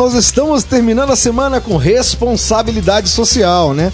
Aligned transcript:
nós 0.00 0.14
estamos 0.14 0.64
terminando 0.64 1.10
a 1.10 1.16
semana 1.16 1.60
com 1.60 1.76
responsabilidade 1.76 3.06
social, 3.10 3.74
né? 3.74 3.92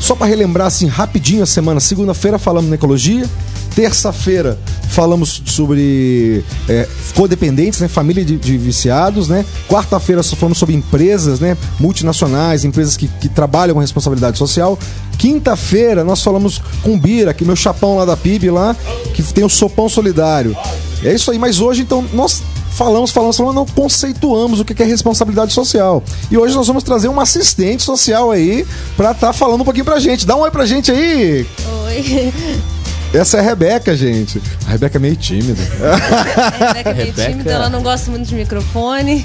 Só 0.00 0.16
para 0.16 0.26
relembrar 0.26 0.66
assim 0.66 0.88
rapidinho 0.88 1.40
a 1.44 1.46
semana, 1.46 1.78
segunda-feira 1.78 2.36
falamos 2.36 2.68
na 2.68 2.74
ecologia, 2.74 3.24
terça-feira 3.72 4.58
falamos 4.88 5.40
sobre 5.46 6.44
é, 6.68 6.88
codependentes, 7.14 7.78
né? 7.78 7.86
Família 7.86 8.24
de, 8.24 8.36
de 8.36 8.58
viciados, 8.58 9.28
né? 9.28 9.44
Quarta-feira 9.68 10.20
falamos 10.24 10.58
sobre 10.58 10.74
empresas, 10.74 11.38
né? 11.38 11.56
Multinacionais, 11.78 12.64
empresas 12.64 12.96
que, 12.96 13.06
que 13.06 13.28
trabalham 13.28 13.74
com 13.74 13.80
responsabilidade 13.80 14.36
social. 14.36 14.76
Quinta-feira 15.16 16.02
nós 16.02 16.24
falamos 16.24 16.60
com 16.82 16.98
Bira, 16.98 17.32
que 17.32 17.44
meu 17.44 17.54
chapão 17.54 17.98
lá 17.98 18.04
da 18.04 18.16
PIB 18.16 18.50
lá, 18.50 18.74
que 19.14 19.22
tem 19.22 19.44
o 19.44 19.48
sopão 19.48 19.88
solidário. 19.88 20.56
É 21.04 21.14
isso 21.14 21.30
aí, 21.30 21.38
mas 21.38 21.60
hoje 21.60 21.82
então 21.82 22.04
nós 22.12 22.42
falamos, 22.76 23.10
falamos, 23.10 23.36
falamos, 23.36 23.56
não 23.56 23.66
conceituamos 23.66 24.60
o 24.60 24.64
que 24.64 24.80
é 24.82 24.86
responsabilidade 24.86 25.52
social. 25.52 26.02
E 26.30 26.36
hoje 26.36 26.54
nós 26.54 26.66
vamos 26.66 26.84
trazer 26.84 27.08
uma 27.08 27.22
assistente 27.22 27.82
social 27.82 28.30
aí 28.30 28.66
pra 28.96 29.12
estar 29.12 29.28
tá 29.28 29.32
falando 29.32 29.62
um 29.62 29.64
pouquinho 29.64 29.84
pra 29.84 29.98
gente. 29.98 30.26
Dá 30.26 30.36
um 30.36 30.40
oi 30.40 30.50
pra 30.50 30.66
gente 30.66 30.92
aí! 30.92 31.46
Oi! 31.86 32.32
Essa 33.14 33.38
é 33.38 33.40
a 33.40 33.42
Rebeca, 33.42 33.96
gente. 33.96 34.42
A 34.66 34.70
Rebeca 34.70 34.98
é 34.98 35.00
meio 35.00 35.16
tímida. 35.16 35.62
A 35.80 36.50
Rebeca 36.50 36.90
é 36.90 36.94
meio 36.94 37.06
Rebeca... 37.06 37.30
tímida, 37.30 37.50
ela 37.50 37.70
não 37.70 37.82
gosta 37.82 38.10
muito 38.10 38.26
de 38.28 38.34
microfone. 38.34 39.24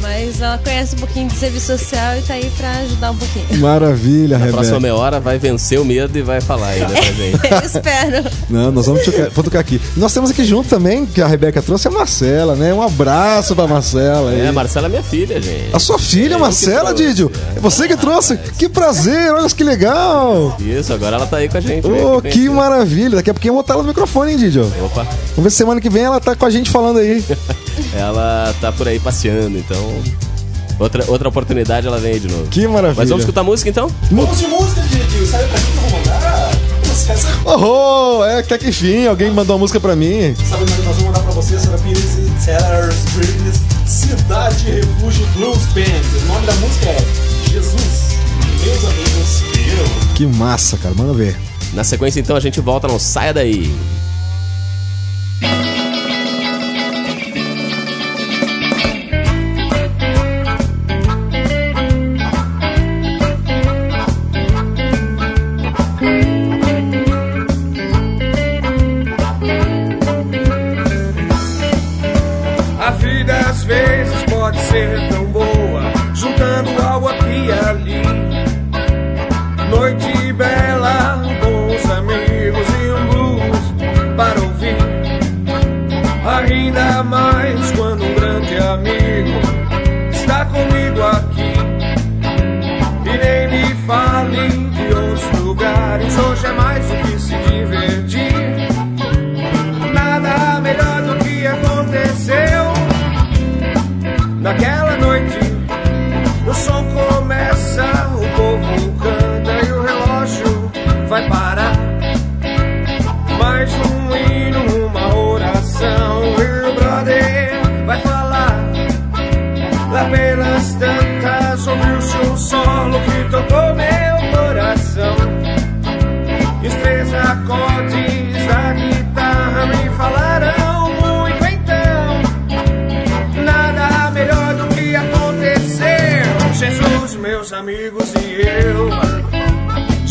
Mas 0.00 0.40
ela 0.40 0.58
conhece 0.58 0.94
um 0.94 0.98
pouquinho 0.98 1.28
de 1.28 1.36
serviço 1.36 1.66
social 1.78 2.16
e 2.18 2.22
tá 2.22 2.34
aí 2.34 2.50
pra 2.56 2.70
ajudar 2.80 3.10
um 3.10 3.16
pouquinho. 3.16 3.60
Maravilha, 3.60 4.38
Na 4.38 4.44
Rebeca. 4.44 4.52
próxima 4.56 4.80
meia 4.80 4.94
hora 4.94 5.18
vai 5.20 5.38
vencer 5.38 5.80
o 5.80 5.84
medo 5.84 6.16
e 6.16 6.22
vai 6.22 6.40
falar 6.40 6.68
ainda 6.68 6.86
pra 6.86 7.02
gente. 7.12 7.38
Eu 7.50 7.58
espero. 7.66 8.30
Não, 8.48 8.70
nós 8.70 8.86
vamos 8.86 9.04
tocar, 9.04 9.30
vou 9.30 9.44
tocar 9.44 9.60
aqui. 9.60 9.80
Nós 9.96 10.12
temos 10.14 10.30
aqui 10.30 10.44
junto 10.44 10.68
também, 10.68 11.04
que 11.04 11.20
a 11.20 11.26
Rebeca 11.26 11.60
trouxe, 11.60 11.88
a 11.88 11.90
Marcela, 11.90 12.54
né? 12.54 12.72
Um 12.72 12.82
abraço 12.82 13.54
pra 13.56 13.66
Marcela. 13.66 14.30
Aí. 14.30 14.40
É, 14.40 14.48
a 14.48 14.52
Marcela 14.52 14.86
é 14.86 14.90
minha 14.90 15.02
filha, 15.02 15.40
gente. 15.40 15.74
A 15.74 15.78
sua 15.78 15.98
filha, 15.98 16.34
é 16.34 16.38
Marcela, 16.38 16.94
Didio? 16.94 17.30
É 17.56 17.60
você 17.60 17.88
que 17.88 17.96
trouxe? 17.96 18.36
Que 18.58 18.68
prazer, 18.68 19.32
olha 19.32 19.48
que 19.48 19.64
legal. 19.64 20.56
Isso, 20.60 20.92
agora 20.92 21.16
ela 21.16 21.26
tá 21.26 21.38
aí 21.38 21.48
com 21.48 21.56
a 21.56 21.60
gente. 21.60 21.86
Oh, 21.86 22.20
que, 22.20 22.30
que 22.30 22.48
maravilha. 22.48 23.16
Daqui 23.16 23.30
a 23.30 23.34
pouquinho 23.34 23.50
eu 23.50 23.54
vou 23.54 23.62
botar 23.62 23.74
ela 23.74 23.82
no 23.82 23.88
microfone, 23.88 24.32
hein, 24.32 24.38
Didio? 24.38 24.70
Opa. 24.84 25.02
Vamos 25.30 25.44
ver 25.44 25.50
se 25.50 25.56
semana 25.56 25.80
que 25.80 25.88
vem 25.90 26.04
ela 26.04 26.20
tá 26.20 26.36
com 26.36 26.44
a 26.46 26.50
gente 26.50 26.70
falando 26.70 26.98
aí. 26.98 27.24
ela 27.98 28.54
tá 28.60 28.72
por 28.72 28.88
aí 28.88 28.98
passeando, 28.98 29.58
então 29.58 30.02
Outra, 30.78 31.04
outra 31.08 31.28
oportunidade 31.28 31.88
ela 31.88 31.98
vem 31.98 32.12
aí 32.12 32.20
de 32.20 32.28
novo. 32.28 32.46
Que 32.48 32.66
maravilha. 32.68 32.94
Mas 32.96 33.08
vamos 33.08 33.22
escutar 33.24 33.42
música 33.42 33.68
então? 33.68 33.90
Vamos 34.12 34.38
de 34.38 34.46
música, 34.46 34.80
Didi. 34.82 35.26
Sabe 35.26 35.44
pra 35.48 35.58
quem 35.58 35.72
que 35.72 35.76
eu 35.76 35.82
vou 35.82 35.98
mandar? 35.98 36.50
Oh, 37.44 38.24
é, 38.24 38.40
até 38.40 38.58
que 38.58 38.68
enfim, 38.68 39.06
alguém 39.06 39.30
mandou 39.30 39.56
uma 39.56 39.60
música 39.60 39.80
pra 39.80 39.96
mim. 39.96 40.34
Sabe 40.48 40.62
onde 40.62 40.72
nós 40.72 40.84
vamos 40.84 41.02
mandar 41.04 41.20
pra 41.20 41.32
você, 41.32 41.58
Sarah 41.58 41.78
Pires 41.78 42.18
e 42.18 42.44
Sellers 42.44 42.96
Bridges, 43.14 43.60
Cidade 43.86 44.70
Refúgio 44.70 45.26
Blues 45.34 45.64
Band. 45.74 46.22
O 46.22 46.26
nome 46.26 46.46
da 46.46 46.54
música 46.54 46.86
é 46.86 46.98
Jesus, 47.50 48.18
meus 48.64 48.84
amigos 48.84 49.42
e 49.56 49.70
eu. 49.70 50.14
Que 50.14 50.26
massa, 50.26 50.76
cara, 50.76 50.94
manda 50.94 51.12
ver. 51.14 51.36
Na 51.72 51.82
sequência 51.82 52.20
então 52.20 52.36
a 52.36 52.40
gente 52.40 52.60
volta, 52.60 52.86
não 52.86 52.98
saia 52.98 53.32
daí. 53.32 53.74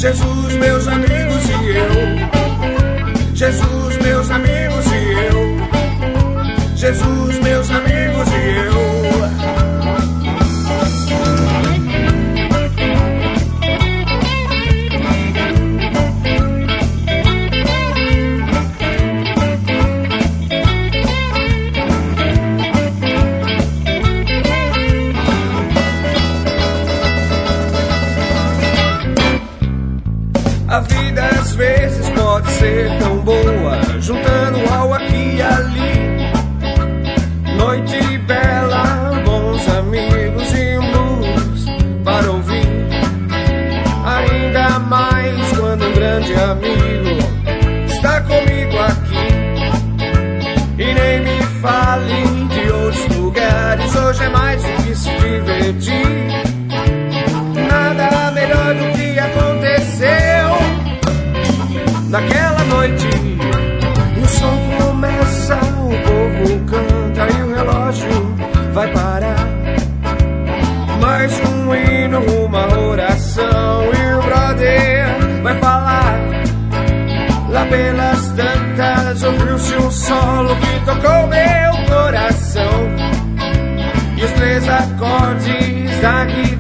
Jesus, 0.08 0.54
meus 0.54 0.88
amigos 0.88 1.50
e 1.50 1.52
eu. 1.76 3.36
Jesus, 3.36 3.98
meus 3.98 4.32
amigos 4.32 4.86
e 4.86 5.12
eu. 5.28 6.78
Jesus. 6.78 7.27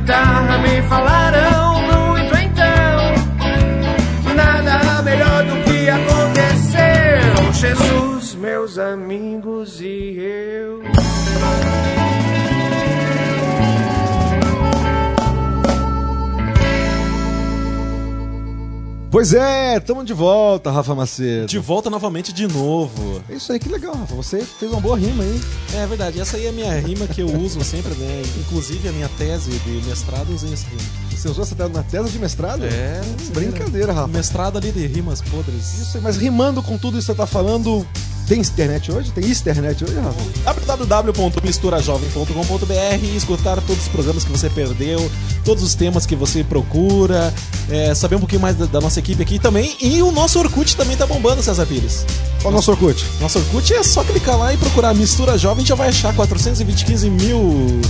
guitarra 0.08 0.58
me 0.60 0.82
falar. 0.84 1.17
Pois 19.18 19.34
é, 19.34 19.78
estamos 19.78 20.06
de 20.06 20.14
volta, 20.14 20.70
Rafa 20.70 20.94
Macedo. 20.94 21.48
De 21.48 21.58
volta 21.58 21.90
novamente 21.90 22.32
de 22.32 22.46
novo. 22.46 23.20
É 23.28 23.34
isso 23.34 23.52
aí, 23.52 23.58
que 23.58 23.68
legal, 23.68 23.96
Rafa. 23.96 24.14
Você 24.14 24.42
fez 24.42 24.72
uma 24.72 24.80
boa 24.80 24.96
rima 24.96 25.24
aí. 25.24 25.42
É 25.74 25.88
verdade, 25.88 26.22
essa 26.22 26.38
aí 26.38 26.46
é 26.46 26.50
a 26.50 26.52
minha 26.52 26.80
rima 26.80 27.08
que 27.08 27.24
eu 27.24 27.26
uso 27.26 27.64
sempre, 27.64 27.96
né? 27.96 28.22
Inclusive 28.42 28.88
a 28.88 28.92
minha 28.92 29.10
tese 29.18 29.50
de 29.50 29.82
mestrado 29.88 30.30
eu 30.30 30.36
usei 30.36 30.54
essa 30.54 30.68
rima. 30.68 31.07
Você 31.18 31.30
usou 31.30 31.44
essa 31.44 31.56
tese 31.56 31.74
na 31.74 31.82
tese 31.82 32.10
de 32.10 32.20
mestrado? 32.20 32.64
É. 32.64 33.02
Brincadeira, 33.34 33.92
Rafa. 33.92 34.08
Mestrado 34.08 34.58
ali 34.58 34.72
de 34.72 34.86
rimas 34.86 35.20
podres. 35.20 35.80
Isso 35.80 35.98
aí, 35.98 36.04
mas 36.04 36.16
rimando 36.16 36.62
com 36.62 36.78
tudo 36.78 37.00
isso 37.00 37.08
que 37.08 37.14
você 37.14 37.18
tá 37.18 37.26
falando, 37.26 37.84
tem 38.28 38.40
internet 38.40 38.92
hoje? 38.92 39.12
Tem 39.12 39.28
internet 39.28 39.84
hoje, 39.84 39.96
Rafa? 39.96 40.22
www.misturajovem.com.br 40.76 42.74
e 43.02 43.16
escutar 43.16 43.60
todos 43.62 43.82
os 43.84 43.88
programas 43.88 44.24
que 44.24 44.32
você 44.32 44.48
perdeu, 44.48 45.10
todos 45.44 45.64
os 45.64 45.74
temas 45.74 46.06
que 46.06 46.16
você 46.16 46.44
procura, 46.44 47.34
é, 47.68 47.96
saber 47.96 48.18
um 48.18 48.20
pouquinho 48.20 48.42
mais 48.42 48.56
da, 48.56 48.68
da 48.68 48.80
nossa 48.80 49.00
equipe 49.00 49.24
aqui 49.24 49.40
também. 49.40 49.76
E 49.82 50.04
o 50.04 50.12
nosso 50.12 50.38
Orkut 50.38 50.78
também 50.78 50.96
tá 50.96 51.08
bombando, 51.08 51.42
César 51.42 51.66
Pires. 51.66 52.06
Qual 52.44 52.54
o 52.54 52.56
nosso 52.56 52.70
Orkut? 52.70 53.04
Nosso 53.20 53.40
Orkut 53.40 53.74
é 53.74 53.82
só 53.82 54.04
clicar 54.04 54.38
lá 54.38 54.54
e 54.54 54.58
procurar 54.58 54.94
Mistura 54.94 55.36
Jovem, 55.36 55.66
já 55.66 55.74
vai 55.74 55.90
achar 55.90 56.14
420 56.14 57.10
mil 57.10 57.82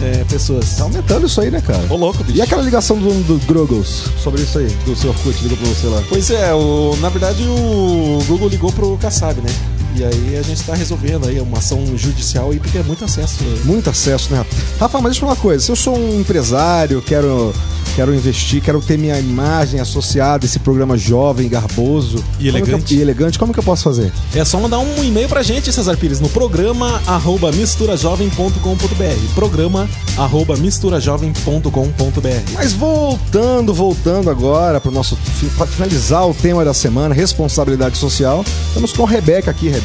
é, 0.00 0.24
pessoas. 0.24 0.76
Tá 0.76 0.84
aumentando 0.84 1.26
isso 1.26 1.40
aí, 1.40 1.50
né, 1.50 1.60
cara? 1.60 1.84
Ô, 1.90 1.96
louco, 1.96 2.22
bicho. 2.24 2.38
E 2.38 2.42
aquela 2.42 2.62
ligação 2.62 2.98
do, 2.98 3.22
do 3.24 3.46
Grogos 3.46 4.04
sobre 4.22 4.42
isso 4.42 4.58
aí, 4.58 4.66
do 4.84 4.96
seu 4.96 5.10
Orkut, 5.10 5.42
ligou 5.42 5.58
pra 5.58 5.68
você 5.68 5.86
lá? 5.86 6.02
Pois 6.08 6.30
é, 6.30 6.54
o, 6.54 6.96
na 7.00 7.08
verdade 7.08 7.42
o 7.44 8.18
Google 8.26 8.48
ligou 8.48 8.72
pro 8.72 8.96
Kassab, 8.98 9.40
né? 9.40 9.50
E 9.96 10.04
aí 10.04 10.36
a 10.38 10.42
gente 10.42 10.62
tá 10.62 10.74
resolvendo 10.74 11.28
aí 11.28 11.38
uma 11.40 11.58
ação 11.58 11.84
judicial 11.96 12.50
aí 12.50 12.58
porque 12.58 12.78
é 12.78 12.82
muito 12.82 13.04
acesso. 13.04 13.42
Né? 13.44 13.60
Muito 13.64 13.90
acesso, 13.90 14.32
né? 14.32 14.44
Rafa, 14.80 14.98
mas 15.00 15.12
deixa 15.12 15.18
eu 15.18 15.20
falar 15.20 15.32
uma 15.32 15.36
coisa. 15.42 15.64
Se 15.64 15.70
eu 15.70 15.76
sou 15.76 15.96
um 15.98 16.20
empresário, 16.20 17.02
quero, 17.02 17.52
quero 17.94 18.14
investir, 18.14 18.62
quero 18.62 18.80
ter 18.80 18.96
minha 18.98 19.18
imagem 19.18 19.80
associada 19.80 20.44
a 20.44 20.46
esse 20.46 20.58
programa 20.58 20.96
jovem, 20.96 21.48
garboso 21.48 22.24
E 22.40 22.50
como 22.50 22.64
que 22.64 22.70
eu- 22.70 22.74
elegante. 22.74 22.94
e 22.96 23.00
elegante, 23.00 23.38
como 23.38 23.52
que 23.52 23.58
eu 23.58 23.62
posso 23.64 23.82
fazer? 23.84 24.12
É 24.34 24.44
só 24.44 24.58
mandar 24.58 24.78
um 24.78 25.04
e-mail 25.04 25.28
pra 25.28 25.42
gente, 25.42 25.72
Cesar 25.72 25.96
Pires, 25.96 26.20
no 26.20 26.28
programa 26.28 27.00
arroba 27.06 27.52
misturajovem.com.br. 27.52 29.34
Programa 29.34 29.88
arroba 30.16 30.56
misturajovem.com.br. 30.56 32.52
Mas 32.54 32.72
voltando, 32.72 33.72
voltando 33.74 34.30
agora 34.30 34.80
para 34.80 34.90
nosso 34.90 35.16
para 35.56 35.66
finalizar 35.66 36.26
o 36.28 36.34
tema 36.34 36.64
da 36.64 36.74
semana, 36.74 37.14
responsabilidade 37.14 37.96
social. 37.98 38.44
Estamos 38.68 38.92
com 38.92 39.04
a 39.04 39.08
Rebeca 39.08 39.50
aqui, 39.50 39.68
Rebeca. 39.68 39.81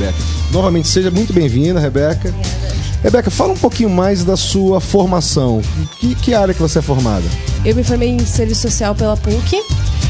Novamente 0.51 0.88
seja 0.88 1.11
muito 1.11 1.33
bem-vinda, 1.33 1.79
Rebeca. 1.79 2.33
Rebeca, 3.03 3.29
fala 3.29 3.53
um 3.53 3.57
pouquinho 3.57 3.89
mais 3.89 4.23
da 4.23 4.35
sua 4.35 4.81
formação. 4.81 5.61
Que, 5.99 6.15
que 6.15 6.33
área 6.33 6.53
que 6.53 6.59
você 6.59 6.79
é 6.79 6.81
formada? 6.81 7.23
Eu 7.63 7.75
me 7.75 7.83
formei 7.83 8.09
em 8.09 8.19
serviço 8.25 8.61
social 8.61 8.95
pela 8.95 9.15
PUC 9.15 9.55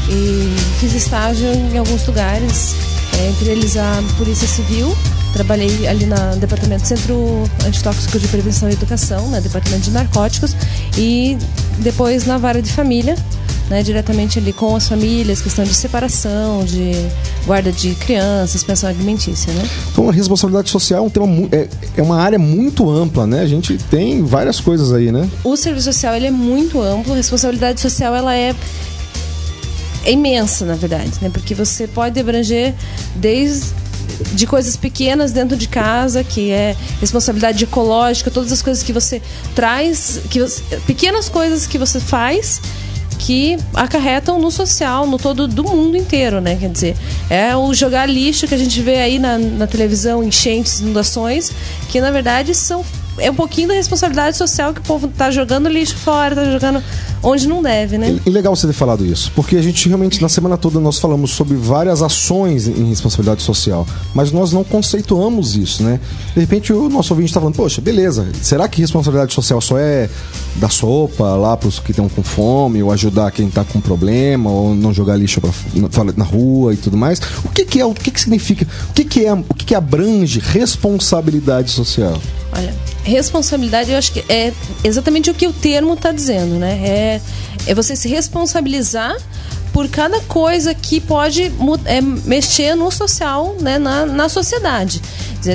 e 0.08 0.56
fiz 0.80 0.94
estágio 0.94 1.46
em 1.48 1.78
alguns 1.78 2.06
lugares, 2.06 2.74
é, 3.18 3.28
entre 3.28 3.50
eles 3.50 3.76
a 3.76 4.02
Polícia 4.16 4.48
Civil. 4.48 4.96
Trabalhei 5.32 5.86
ali 5.86 6.06
no 6.06 6.36
Departamento 6.36 6.86
Centro 6.86 7.44
Antitóxico 7.66 8.18
de 8.18 8.26
Prevenção 8.28 8.68
e 8.70 8.72
Educação, 8.72 9.28
no 9.28 9.40
Departamento 9.40 9.82
de 9.82 9.90
Narcóticos, 9.90 10.56
e 10.96 11.36
depois 11.78 12.26
na 12.26 12.38
Vara 12.38 12.62
de 12.62 12.72
Família, 12.72 13.14
né, 13.70 13.82
diretamente 13.82 14.38
ali 14.38 14.52
com 14.52 14.74
as 14.74 14.88
famílias, 14.88 15.40
questão 15.40 15.64
de 15.64 15.74
separação, 15.74 16.64
de 16.64 16.92
guarda 17.46 17.70
de 17.70 17.94
crianças, 17.96 18.64
pensão 18.64 18.88
alimentícia, 18.88 19.52
né? 19.52 19.68
Então, 19.92 20.08
a 20.08 20.12
responsabilidade 20.12 20.70
social 20.70 21.04
é 21.04 21.06
um 21.06 21.10
tema 21.10 21.26
é, 21.52 21.68
é 21.96 22.02
uma 22.02 22.18
área 22.20 22.38
muito 22.38 22.88
ampla, 22.90 23.26
né? 23.26 23.40
A 23.42 23.46
gente 23.46 23.76
tem 23.90 24.24
várias 24.24 24.58
coisas 24.60 24.92
aí, 24.92 25.12
né? 25.12 25.28
O 25.44 25.56
serviço 25.56 25.86
social 25.86 26.14
ele 26.14 26.26
é 26.26 26.30
muito 26.30 26.80
amplo, 26.80 27.12
a 27.12 27.16
responsabilidade 27.16 27.80
social 27.80 28.14
ela 28.14 28.34
é, 28.34 28.54
é 30.04 30.12
imensa, 30.12 30.64
na 30.64 30.74
verdade, 30.74 31.12
né? 31.20 31.28
Porque 31.32 31.54
você 31.54 31.86
pode 31.86 32.18
abranger 32.18 32.74
desde 33.16 33.66
de 34.32 34.46
coisas 34.46 34.76
pequenas 34.76 35.32
dentro 35.32 35.56
de 35.56 35.68
casa, 35.68 36.24
que 36.24 36.50
é 36.50 36.74
responsabilidade 37.00 37.62
ecológica, 37.62 38.30
todas 38.30 38.50
as 38.50 38.62
coisas 38.62 38.82
que 38.82 38.92
você 38.92 39.20
traz, 39.54 40.18
que 40.30 40.40
você- 40.40 40.62
pequenas 40.86 41.28
coisas 41.28 41.66
que 41.66 41.78
você 41.78 42.00
faz 42.00 42.60
que 43.18 43.58
acarretam 43.74 44.38
no 44.38 44.50
social, 44.50 45.06
no 45.06 45.18
todo 45.18 45.48
do 45.48 45.64
mundo 45.64 45.96
inteiro, 45.96 46.40
né? 46.40 46.56
Quer 46.56 46.70
dizer, 46.70 46.96
é 47.28 47.56
o 47.56 47.74
jogar 47.74 48.06
lixo 48.06 48.46
que 48.46 48.54
a 48.54 48.58
gente 48.58 48.80
vê 48.80 49.00
aí 49.00 49.18
na, 49.18 49.36
na 49.38 49.66
televisão, 49.66 50.22
enchentes, 50.22 50.80
inundações, 50.80 51.52
que 51.88 52.00
na 52.00 52.10
verdade 52.10 52.54
são 52.54 52.84
é 53.18 53.30
um 53.30 53.34
pouquinho 53.34 53.68
da 53.68 53.74
responsabilidade 53.74 54.36
social 54.36 54.72
que 54.72 54.80
o 54.80 54.84
povo 54.84 55.08
tá 55.08 55.30
jogando 55.30 55.68
lixo 55.68 55.96
fora, 55.96 56.36
tá 56.36 56.44
jogando 56.44 56.82
onde 57.22 57.46
não 57.48 57.62
deve, 57.62 57.98
né? 57.98 58.18
E 58.24 58.30
legal 58.30 58.54
você 58.54 58.66
ter 58.66 58.72
falado 58.72 59.04
isso, 59.04 59.32
porque 59.34 59.56
a 59.56 59.62
gente 59.62 59.86
realmente, 59.88 60.20
na 60.20 60.28
semana 60.28 60.56
toda, 60.56 60.80
nós 60.80 60.98
falamos 60.98 61.30
sobre 61.30 61.56
várias 61.56 62.02
ações 62.02 62.66
em 62.66 62.88
responsabilidade 62.88 63.42
social, 63.42 63.86
mas 64.14 64.32
nós 64.32 64.52
não 64.52 64.64
conceituamos 64.64 65.56
isso, 65.56 65.82
né? 65.82 66.00
De 66.34 66.40
repente, 66.40 66.72
o 66.72 66.88
nosso 66.88 67.12
ouvinte 67.12 67.30
está 67.30 67.40
falando, 67.40 67.56
poxa, 67.56 67.80
beleza, 67.80 68.26
será 68.42 68.68
que 68.68 68.80
responsabilidade 68.80 69.32
social 69.32 69.60
só 69.60 69.78
é 69.78 70.08
dar 70.56 70.70
sopa 70.70 71.34
lá 71.36 71.56
para 71.56 71.68
os 71.68 71.78
que 71.78 71.90
estão 71.90 72.08
com 72.08 72.22
fome, 72.22 72.82
ou 72.82 72.92
ajudar 72.92 73.30
quem 73.30 73.48
está 73.48 73.64
com 73.64 73.80
problema, 73.80 74.50
ou 74.50 74.74
não 74.74 74.92
jogar 74.92 75.16
lixo 75.16 75.40
pra, 75.40 75.50
na, 75.74 76.12
na 76.16 76.24
rua 76.24 76.74
e 76.74 76.76
tudo 76.76 76.96
mais? 76.96 77.20
O 77.44 77.48
que, 77.48 77.64
que 77.64 77.80
é, 77.80 77.84
o 77.84 77.94
que, 77.94 78.10
que 78.10 78.20
significa, 78.20 78.66
o 78.90 78.92
que, 78.92 79.04
que 79.04 79.26
é, 79.26 79.32
o 79.32 79.54
que, 79.54 79.64
que 79.64 79.74
abrange 79.74 80.40
responsabilidade 80.40 81.70
social? 81.70 82.18
Olha, 82.52 82.74
responsabilidade 83.04 83.90
eu 83.90 83.98
acho 83.98 84.12
que 84.12 84.24
é 84.28 84.52
exatamente 84.82 85.30
o 85.30 85.34
que 85.34 85.46
o 85.46 85.52
termo 85.52 85.94
está 85.94 86.12
dizendo, 86.12 86.54
né? 86.54 86.80
É, 86.82 87.20
é 87.66 87.74
você 87.74 87.94
se 87.94 88.08
responsabilizar 88.08 89.16
por 89.78 89.86
cada 89.86 90.20
coisa 90.22 90.74
que 90.74 90.98
pode 90.98 91.52
é, 91.84 92.00
mexer 92.00 92.74
no 92.74 92.90
social, 92.90 93.54
né, 93.60 93.78
na, 93.78 94.04
na 94.04 94.28
sociedade. 94.28 95.00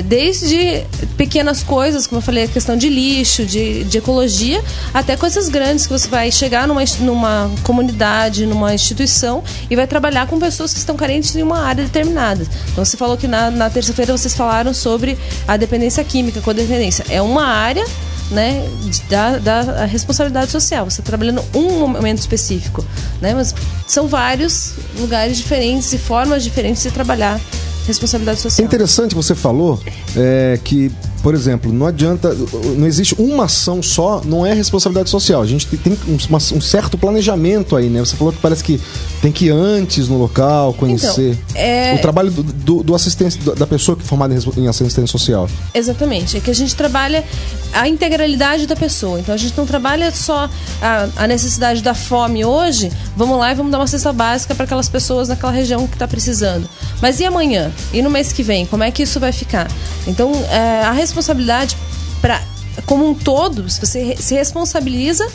Desde 0.06 0.82
pequenas 1.14 1.62
coisas, 1.62 2.06
como 2.06 2.20
eu 2.20 2.22
falei, 2.22 2.44
a 2.44 2.48
questão 2.48 2.74
de 2.74 2.88
lixo, 2.88 3.44
de, 3.44 3.84
de 3.84 3.98
ecologia, 3.98 4.64
até 4.94 5.14
coisas 5.14 5.50
grandes 5.50 5.86
que 5.86 5.92
você 5.92 6.08
vai 6.08 6.32
chegar 6.32 6.66
numa, 6.66 6.82
numa 7.00 7.50
comunidade, 7.64 8.46
numa 8.46 8.72
instituição 8.72 9.44
e 9.68 9.76
vai 9.76 9.86
trabalhar 9.86 10.26
com 10.26 10.38
pessoas 10.38 10.72
que 10.72 10.78
estão 10.78 10.96
carentes 10.96 11.36
em 11.36 11.42
uma 11.42 11.58
área 11.58 11.84
determinada. 11.84 12.46
Então 12.72 12.82
você 12.82 12.96
falou 12.96 13.18
que 13.18 13.28
na, 13.28 13.50
na 13.50 13.68
terça-feira 13.68 14.16
vocês 14.16 14.32
falaram 14.32 14.72
sobre 14.72 15.18
a 15.46 15.58
dependência 15.58 16.02
química, 16.02 16.40
codependência. 16.40 17.04
É 17.10 17.20
uma 17.20 17.44
área 17.44 17.84
né, 18.30 18.68
da, 19.08 19.38
da 19.38 19.84
responsabilidade 19.84 20.50
social. 20.50 20.84
Você 20.84 21.00
está 21.00 21.10
trabalhando 21.10 21.42
um 21.54 21.86
momento 21.86 22.18
específico, 22.18 22.84
né, 23.20 23.34
mas 23.34 23.54
são 23.86 24.06
vários 24.08 24.74
lugares 24.98 25.36
diferentes 25.36 25.92
e 25.92 25.98
formas 25.98 26.42
diferentes 26.42 26.82
de 26.82 26.90
trabalhar 26.90 27.40
responsabilidade 27.86 28.38
É 28.38 28.42
social. 28.42 28.66
interessante 28.66 29.10
que 29.10 29.16
você 29.16 29.34
falou 29.34 29.78
é, 30.16 30.58
que, 30.64 30.90
por 31.24 31.34
exemplo, 31.34 31.72
não 31.72 31.86
adianta, 31.86 32.32
não 32.76 32.86
existe 32.86 33.14
uma 33.18 33.46
ação 33.46 33.82
só, 33.82 34.20
não 34.24 34.44
é 34.44 34.52
responsabilidade 34.52 35.08
social. 35.08 35.40
A 35.40 35.46
gente 35.46 35.66
tem- 35.78 35.94
um, 36.06 36.18
uma- 36.28 36.36
um 36.38 36.60
certo 36.60 36.98
planejamento 36.98 37.74
aí, 37.74 37.88
né? 37.88 37.98
Você 38.00 38.14
falou 38.14 38.30
que 38.32 38.38
parece 38.40 38.62
que 38.62 38.78
tem 39.22 39.32
que 39.32 39.46
ir 39.46 39.50
antes 39.50 40.06
no 40.06 40.18
local, 40.18 40.74
conhecer. 40.74 41.36
Então, 41.50 41.60
é- 41.62 41.94
O 41.94 41.98
trabalho 42.02 42.30
do, 42.30 42.42
do, 42.42 42.82
do 42.82 42.94
assistente, 42.94 43.38
da 43.38 43.66
pessoa 43.66 43.96
que 43.96 44.02
é 44.02 44.06
formada 44.06 44.34
em 44.58 44.68
assistência 44.68 45.06
social. 45.06 45.48
Exatamente. 45.72 46.36
É 46.36 46.40
que 46.40 46.50
a 46.50 46.54
gente 46.54 46.76
trabalha 46.76 47.24
a 47.72 47.88
integralidade 47.88 48.66
da 48.66 48.76
pessoa. 48.76 49.18
Então 49.18 49.34
a 49.34 49.38
gente 49.38 49.56
não 49.56 49.64
trabalha 49.64 50.12
só 50.12 50.48
a, 50.82 51.08
a 51.16 51.26
necessidade 51.26 51.82
da 51.82 51.94
fome 51.94 52.44
hoje, 52.44 52.92
vamos 53.16 53.38
lá 53.38 53.50
e 53.50 53.54
vamos 53.54 53.72
dar 53.72 53.78
uma 53.78 53.86
cesta 53.86 54.12
básica 54.12 54.54
para 54.54 54.64
aquelas 54.64 54.90
pessoas 54.90 55.28
naquela 55.28 55.52
região 55.52 55.86
que 55.86 55.94
está 55.94 56.06
precisando. 56.06 56.68
Mas 57.00 57.18
e 57.18 57.24
amanhã? 57.24 57.72
E 57.94 58.02
no 58.02 58.10
mês 58.10 58.30
que 58.30 58.42
vem? 58.42 58.66
Como 58.66 58.82
é 58.84 58.90
que 58.90 59.02
isso 59.02 59.18
vai 59.18 59.32
ficar? 59.32 59.70
Então 60.06 60.30
é, 60.50 60.82
a 60.84 60.92
responsabilidade 60.92 61.13
para 62.20 62.42
como 62.86 63.08
um 63.08 63.14
todo, 63.14 63.68
se 63.70 63.80
você 63.80 64.16
se 64.18 64.34
responsabiliza 64.34 65.26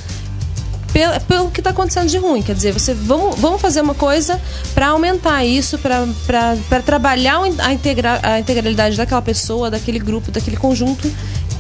pelo, 0.92 1.20
pelo 1.22 1.52
que 1.52 1.60
está 1.60 1.70
acontecendo 1.70 2.08
de 2.08 2.18
ruim. 2.18 2.42
Quer 2.42 2.56
dizer, 2.56 2.74
você 2.74 2.94
vamos, 2.94 3.40
vamos 3.40 3.62
fazer 3.62 3.82
uma 3.82 3.94
coisa 3.94 4.40
para 4.74 4.88
aumentar 4.88 5.46
isso, 5.46 5.78
para 5.78 6.82
trabalhar 6.86 7.40
a, 7.60 7.74
integra, 7.74 8.20
a 8.24 8.40
integralidade 8.40 8.98
daquela 8.98 9.22
pessoa, 9.22 9.70
daquele 9.70 10.00
grupo, 10.00 10.32
daquele 10.32 10.58
conjunto 10.58 11.10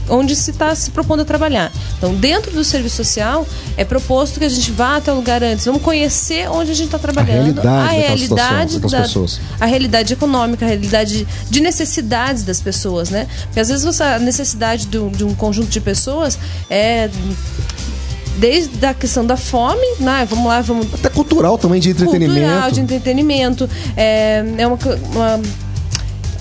onde 0.09 0.35
se 0.35 0.51
está 0.51 0.73
se 0.75 0.91
propondo 0.91 1.21
a 1.21 1.25
trabalhar. 1.25 1.71
Então, 1.97 2.13
dentro 2.15 2.51
do 2.51 2.63
serviço 2.63 2.97
social, 2.97 3.47
é 3.77 3.85
proposto 3.85 4.39
que 4.39 4.45
a 4.45 4.49
gente 4.49 4.71
vá 4.71 4.97
até 4.97 5.11
o 5.11 5.15
lugar 5.15 5.43
antes. 5.43 5.65
Vamos 5.65 5.81
conhecer 5.81 6.49
onde 6.49 6.71
a 6.71 6.73
gente 6.73 6.87
está 6.87 6.99
trabalhando. 6.99 7.31
realidade 7.61 7.97
daquela 7.97 8.17
situação, 8.17 8.57
daquelas 8.65 8.91
da- 8.91 9.01
pessoas. 9.01 9.41
a 9.59 9.65
realidade 9.65 10.13
econômica, 10.13 10.65
a 10.65 10.67
realidade 10.67 11.27
de 11.49 11.59
necessidades 11.59 12.43
das 12.43 12.59
pessoas, 12.61 13.09
né? 13.09 13.27
Porque 13.45 13.59
às 13.59 13.67
vezes 13.69 13.83
você, 13.85 14.03
a 14.03 14.19
necessidade 14.19 14.85
de 14.87 14.97
um, 14.97 15.09
de 15.09 15.23
um 15.23 15.33
conjunto 15.35 15.69
de 15.69 15.79
pessoas 15.81 16.37
é 16.69 17.09
desde 18.37 18.85
a 18.85 18.93
questão 18.93 19.25
da 19.25 19.35
fome, 19.35 19.85
né? 19.99 20.25
Vamos 20.29 20.45
lá, 20.47 20.61
vamos 20.61 20.87
Até 20.93 21.09
cultural 21.09 21.57
também, 21.57 21.81
de 21.81 21.89
entretenimento. 21.89 22.39
cultural, 22.39 22.71
de 22.71 22.79
entretenimento. 22.79 23.69
É, 23.97 24.43
é 24.57 24.67
uma, 24.67 24.77
uma- 25.13 25.41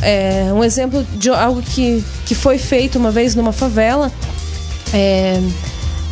é 0.02 0.50
um 0.52 0.62
exemplo 0.62 1.04
de 1.16 1.30
algo 1.30 1.62
que, 1.62 2.04
que 2.26 2.34
foi 2.34 2.58
feito 2.58 2.98
uma 2.98 3.10
vez 3.10 3.34
numa 3.34 3.52
favela. 3.52 4.12
É, 4.92 5.40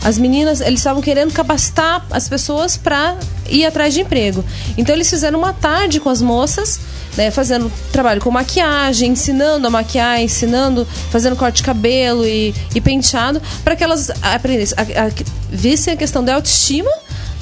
As 0.04 0.18
meninas, 0.18 0.60
eles 0.60 0.80
estavam 0.80 1.02
querendo 1.02 1.32
capacitar 1.32 2.04
as 2.10 2.28
pessoas 2.28 2.76
para 2.76 3.16
ir 3.48 3.64
atrás 3.64 3.92
de 3.94 4.00
emprego. 4.02 4.44
Então 4.76 4.94
eles 4.94 5.08
fizeram 5.10 5.38
uma 5.38 5.52
tarde 5.52 5.98
com 5.98 6.08
as 6.08 6.22
moças, 6.22 6.78
né, 7.16 7.30
fazendo 7.30 7.72
trabalho 7.90 8.20
com 8.20 8.30
maquiagem, 8.30 9.12
ensinando 9.12 9.66
a 9.66 9.70
maquiar, 9.70 10.20
ensinando, 10.20 10.86
fazendo 11.10 11.34
corte 11.34 11.56
de 11.56 11.62
cabelo 11.62 12.26
e, 12.26 12.54
e 12.74 12.80
penteado, 12.80 13.40
para 13.64 13.74
que 13.74 13.82
elas 13.82 14.10
aprendessem, 14.22 14.76
a, 14.78 15.06
a, 15.06 15.10
vissem 15.50 15.94
a 15.94 15.96
questão 15.96 16.22
da 16.22 16.34
autoestima, 16.34 16.90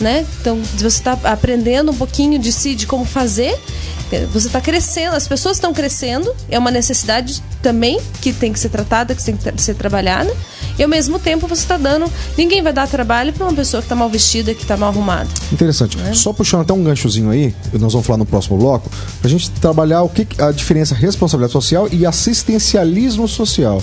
né? 0.01 0.27
Então 0.41 0.61
você 0.77 0.87
está 0.87 1.19
aprendendo 1.25 1.93
um 1.93 1.97
pouquinho 1.97 2.39
de 2.39 2.53
si, 2.53 2.75
de 2.75 2.87
como 2.87 3.05
fazer. 3.05 3.59
Você 4.33 4.47
está 4.47 4.61
crescendo, 4.61 5.17
as 5.17 5.27
pessoas 5.27 5.57
estão 5.57 5.73
crescendo, 5.73 6.33
é 6.49 6.57
uma 6.59 6.71
necessidade 6.71 7.43
também 7.61 7.99
que 8.21 8.33
tem 8.33 8.53
que 8.53 8.61
ser 8.61 8.69
tratada, 8.69 9.15
que 9.15 9.25
tem 9.25 9.37
que 9.37 9.63
ser 9.63 9.75
trabalhada. 9.75 10.33
E 10.79 10.83
ao 10.83 10.89
mesmo 10.89 11.19
tempo 11.19 11.47
você 11.47 11.63
está 11.63 11.77
dando. 11.77 12.11
Ninguém 12.37 12.63
vai 12.63 12.73
dar 12.73 12.87
trabalho 12.87 13.33
para 13.33 13.45
uma 13.47 13.55
pessoa 13.55 13.81
que 13.81 13.87
está 13.87 13.97
mal 13.97 14.09
vestida, 14.09 14.55
que 14.55 14.63
está 14.63 14.77
mal 14.77 14.91
arrumada. 14.91 15.29
Interessante. 15.53 15.97
Só 16.15 16.33
puxando 16.33 16.63
até 16.63 16.73
um 16.73 16.85
ganchozinho 16.85 17.31
aí, 17.31 17.55
nós 17.73 17.93
vamos 17.93 18.07
falar 18.07 18.19
no 18.19 18.27
próximo 18.27 18.59
bloco, 18.59 18.91
pra 19.21 19.29
gente 19.29 19.51
trabalhar 19.53 20.03
o 20.03 20.09
que 20.09 20.27
a 20.41 20.53
diferença 20.53 20.95
responsabilidade 20.95 21.53
social 21.53 21.89
e 21.91 22.05
assistencialismo 22.05 23.27
social. 23.27 23.83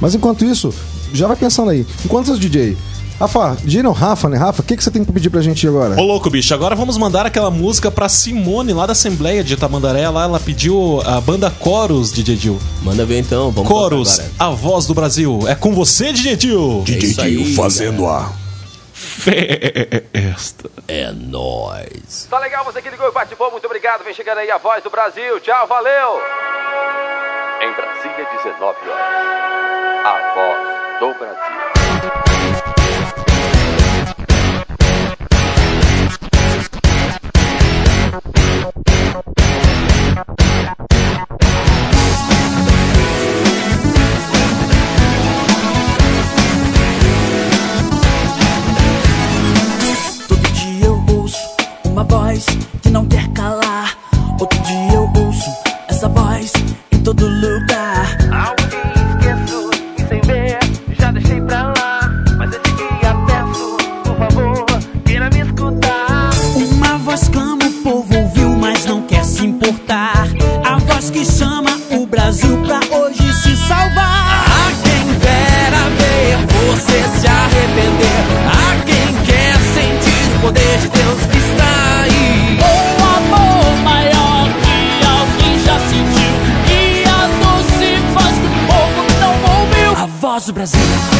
Mas 0.00 0.14
enquanto 0.14 0.44
isso, 0.44 0.72
já 1.12 1.26
vai 1.26 1.36
pensando 1.36 1.70
aí. 1.70 1.86
Enquanto 2.04 2.32
os 2.32 2.38
DJ. 2.38 2.76
Rafa, 3.18 3.56
DJ 3.64 3.82
não, 3.82 3.90
Rafa, 3.90 4.28
né? 4.28 4.38
Rafa, 4.38 4.62
o 4.62 4.64
que, 4.64 4.76
que 4.76 4.84
você 4.84 4.92
tem 4.92 5.04
que 5.04 5.10
pedir 5.10 5.28
pra 5.28 5.40
gente 5.40 5.66
agora? 5.66 6.00
Ô 6.00 6.04
louco, 6.04 6.30
bicho, 6.30 6.54
agora 6.54 6.76
vamos 6.76 6.96
mandar 6.96 7.26
aquela 7.26 7.50
música 7.50 7.90
pra 7.90 8.08
Simone 8.08 8.72
lá 8.72 8.86
da 8.86 8.92
Assembleia 8.92 9.42
de 9.42 9.54
Itamandaré. 9.54 10.08
Lá 10.08 10.22
ela 10.22 10.38
pediu 10.38 11.02
a 11.04 11.20
banda 11.20 11.50
Coros, 11.50 12.12
DJ 12.12 12.36
Dil. 12.36 12.58
Manda 12.82 13.04
ver 13.04 13.18
então, 13.18 13.50
vamos 13.50 13.68
Coros, 13.68 14.20
a 14.38 14.50
voz 14.50 14.86
do 14.86 14.94
Brasil. 14.94 15.40
É 15.48 15.56
com 15.56 15.74
você, 15.74 16.12
DJ 16.12 16.36
Dil. 16.36 16.84
É 16.86 16.92
isso 16.92 17.20
aí, 17.20 17.54
fazendo 17.54 18.06
a. 18.06 18.32
Festa. 18.92 20.70
É 20.86 21.10
nóis. 21.10 22.28
Tá 22.30 22.38
legal 22.38 22.64
você 22.64 22.80
que 22.80 22.88
ligou 22.88 23.08
e 23.08 23.12
participou, 23.12 23.50
muito 23.50 23.64
obrigado. 23.64 24.04
Vem 24.04 24.14
chegando 24.14 24.38
aí 24.38 24.50
a 24.50 24.58
voz 24.58 24.82
do 24.84 24.90
Brasil. 24.90 25.40
Tchau, 25.40 25.66
valeu! 25.66 26.20
Em 27.62 27.72
Brasília, 27.72 28.28
19 28.44 28.78
horas. 28.88 30.06
A 30.06 30.34
voz 30.34 31.00
do 31.00 31.18
Brasil. 31.18 32.37
Do 90.48 90.54
Brasil. 90.54 91.17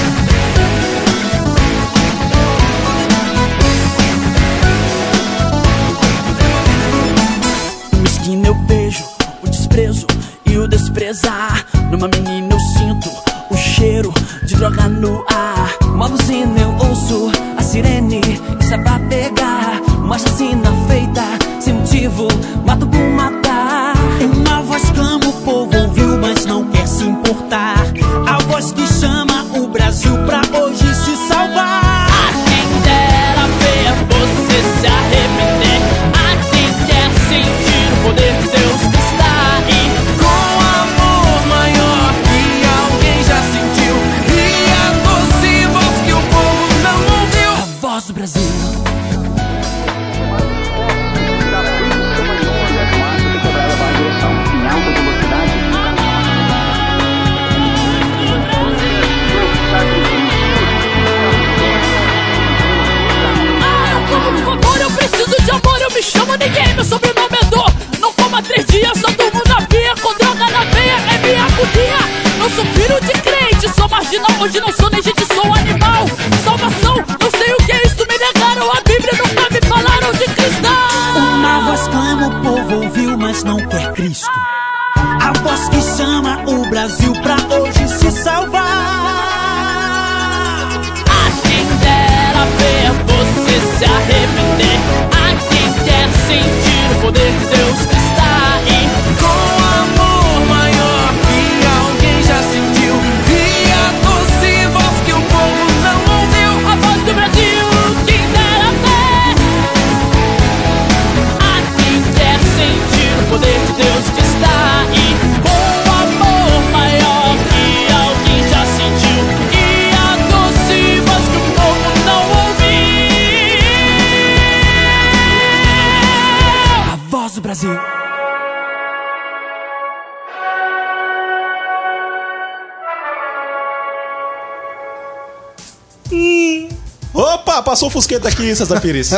Fusqueta 138.09 138.29
aqui, 138.29 138.57
César 138.57 138.81
Pires. 138.81 139.11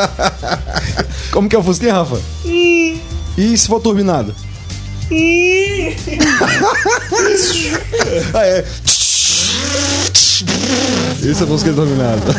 Como 1.30 1.48
que 1.48 1.54
é 1.54 1.58
o 1.58 1.62
Fusquinha, 1.62 1.94
Rafa? 1.94 2.20
E 2.44 3.00
se 3.56 3.68
for 3.68 3.78
turbinado? 3.80 4.34
ah, 8.34 8.44
é. 8.44 8.64
Esse 11.22 11.42
é 11.42 11.44
o 11.44 11.46
Fusquinha 11.46 11.74
turbinado. 11.74 12.22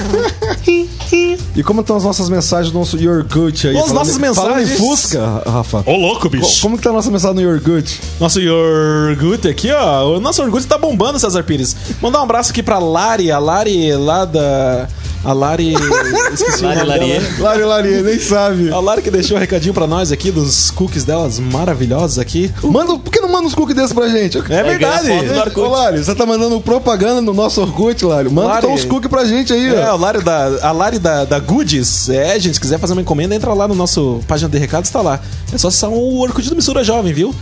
E 1.53 1.61
como 1.63 1.81
estão 1.81 1.97
as 1.97 2.05
nossas 2.05 2.29
mensagens 2.29 2.71
do 2.71 2.79
nosso 2.79 2.95
Yorgut 2.97 3.67
aí? 3.67 3.75
As 3.75 3.81
Falando- 3.89 3.95
nossas 3.95 4.15
Falando 4.17 4.53
em 4.53 4.55
mensagens- 4.61 4.79
Fusca, 4.79 5.43
Rafa. 5.45 5.83
Ô 5.85 5.97
louco, 5.97 6.21
Co- 6.21 6.29
bicho. 6.29 6.61
Como 6.61 6.77
que 6.77 6.83
tá 6.83 6.91
a 6.91 6.93
nossa 6.93 7.11
mensagem 7.11 7.35
no 7.35 7.41
Yorgut? 7.41 7.99
Nosso 8.21 8.39
Yorgut 8.39 9.45
aqui, 9.49 9.69
ó. 9.73 10.15
O 10.15 10.21
nosso 10.21 10.41
Yorgut 10.41 10.65
tá 10.65 10.77
bombando, 10.77 11.19
César 11.19 11.43
Pires. 11.43 11.75
Mandar 12.01 12.21
um 12.21 12.23
abraço 12.23 12.51
aqui 12.51 12.63
pra 12.63 12.79
Lari, 12.79 13.29
a 13.29 13.37
Lari 13.39 13.93
lá 13.97 14.23
da. 14.23 14.87
A 15.23 15.33
Lari. 15.33 15.73
Esqueci 16.33 16.63
Lari 16.63 16.77
o 16.81 16.85
nome 16.85 16.97
Larie. 16.99 17.19
dela. 17.19 17.39
Lari, 17.39 17.63
Lari, 17.63 18.01
nem 18.01 18.19
sabe. 18.19 18.71
A 18.71 18.79
Lari 18.79 19.01
que 19.01 19.11
deixou 19.11 19.37
um 19.37 19.39
recadinho 19.39 19.73
pra 19.73 19.85
nós 19.85 20.11
aqui 20.11 20.31
dos 20.31 20.71
cookies 20.71 21.03
delas 21.03 21.39
maravilhosos 21.39 22.17
aqui. 22.17 22.51
Manda, 22.63 22.97
por 22.97 23.11
que 23.11 23.19
não 23.19 23.29
manda 23.31 23.45
uns 23.47 23.53
cookies 23.53 23.75
desses 23.75 23.93
pra 23.93 24.07
gente? 24.09 24.37
É 24.49 24.63
verdade. 24.63 25.07
do 25.07 25.33
Orkut. 25.39 25.59
Ô, 25.59 25.69
Lário, 25.69 26.03
você 26.03 26.15
tá 26.15 26.25
mandando 26.25 26.59
propaganda 26.61 27.21
no 27.21 27.33
nosso 27.33 27.61
Orkut, 27.61 28.03
Lário. 28.03 28.31
Manda 28.31 28.47
Lário. 28.47 28.65
então 28.65 28.73
uns 28.75 28.85
cookies 28.85 29.09
pra 29.11 29.23
gente 29.25 29.53
aí, 29.53 29.75
É, 29.75 29.91
ó. 29.91 29.95
o 29.95 29.99
Lari 29.99 30.23
da, 30.23 30.67
a 30.67 30.71
Lari 30.71 30.97
da, 30.97 31.23
da 31.25 31.37
Goodies. 31.39 32.09
É, 32.09 32.39
gente, 32.39 32.55
se 32.55 32.59
quiser 32.59 32.79
fazer 32.79 32.93
uma 32.93 33.01
encomenda, 33.01 33.35
entra 33.35 33.53
lá 33.53 33.67
no 33.67 33.75
nosso 33.75 34.21
página 34.27 34.49
de 34.49 34.57
recados, 34.57 34.89
tá 34.89 35.01
lá. 35.01 35.19
É 35.53 35.57
só 35.57 35.67
acessar 35.67 35.89
o 35.91 36.19
Orkut 36.19 36.49
do 36.49 36.55
Mistura 36.55 36.83
Jovem, 36.83 37.13
viu? 37.13 37.33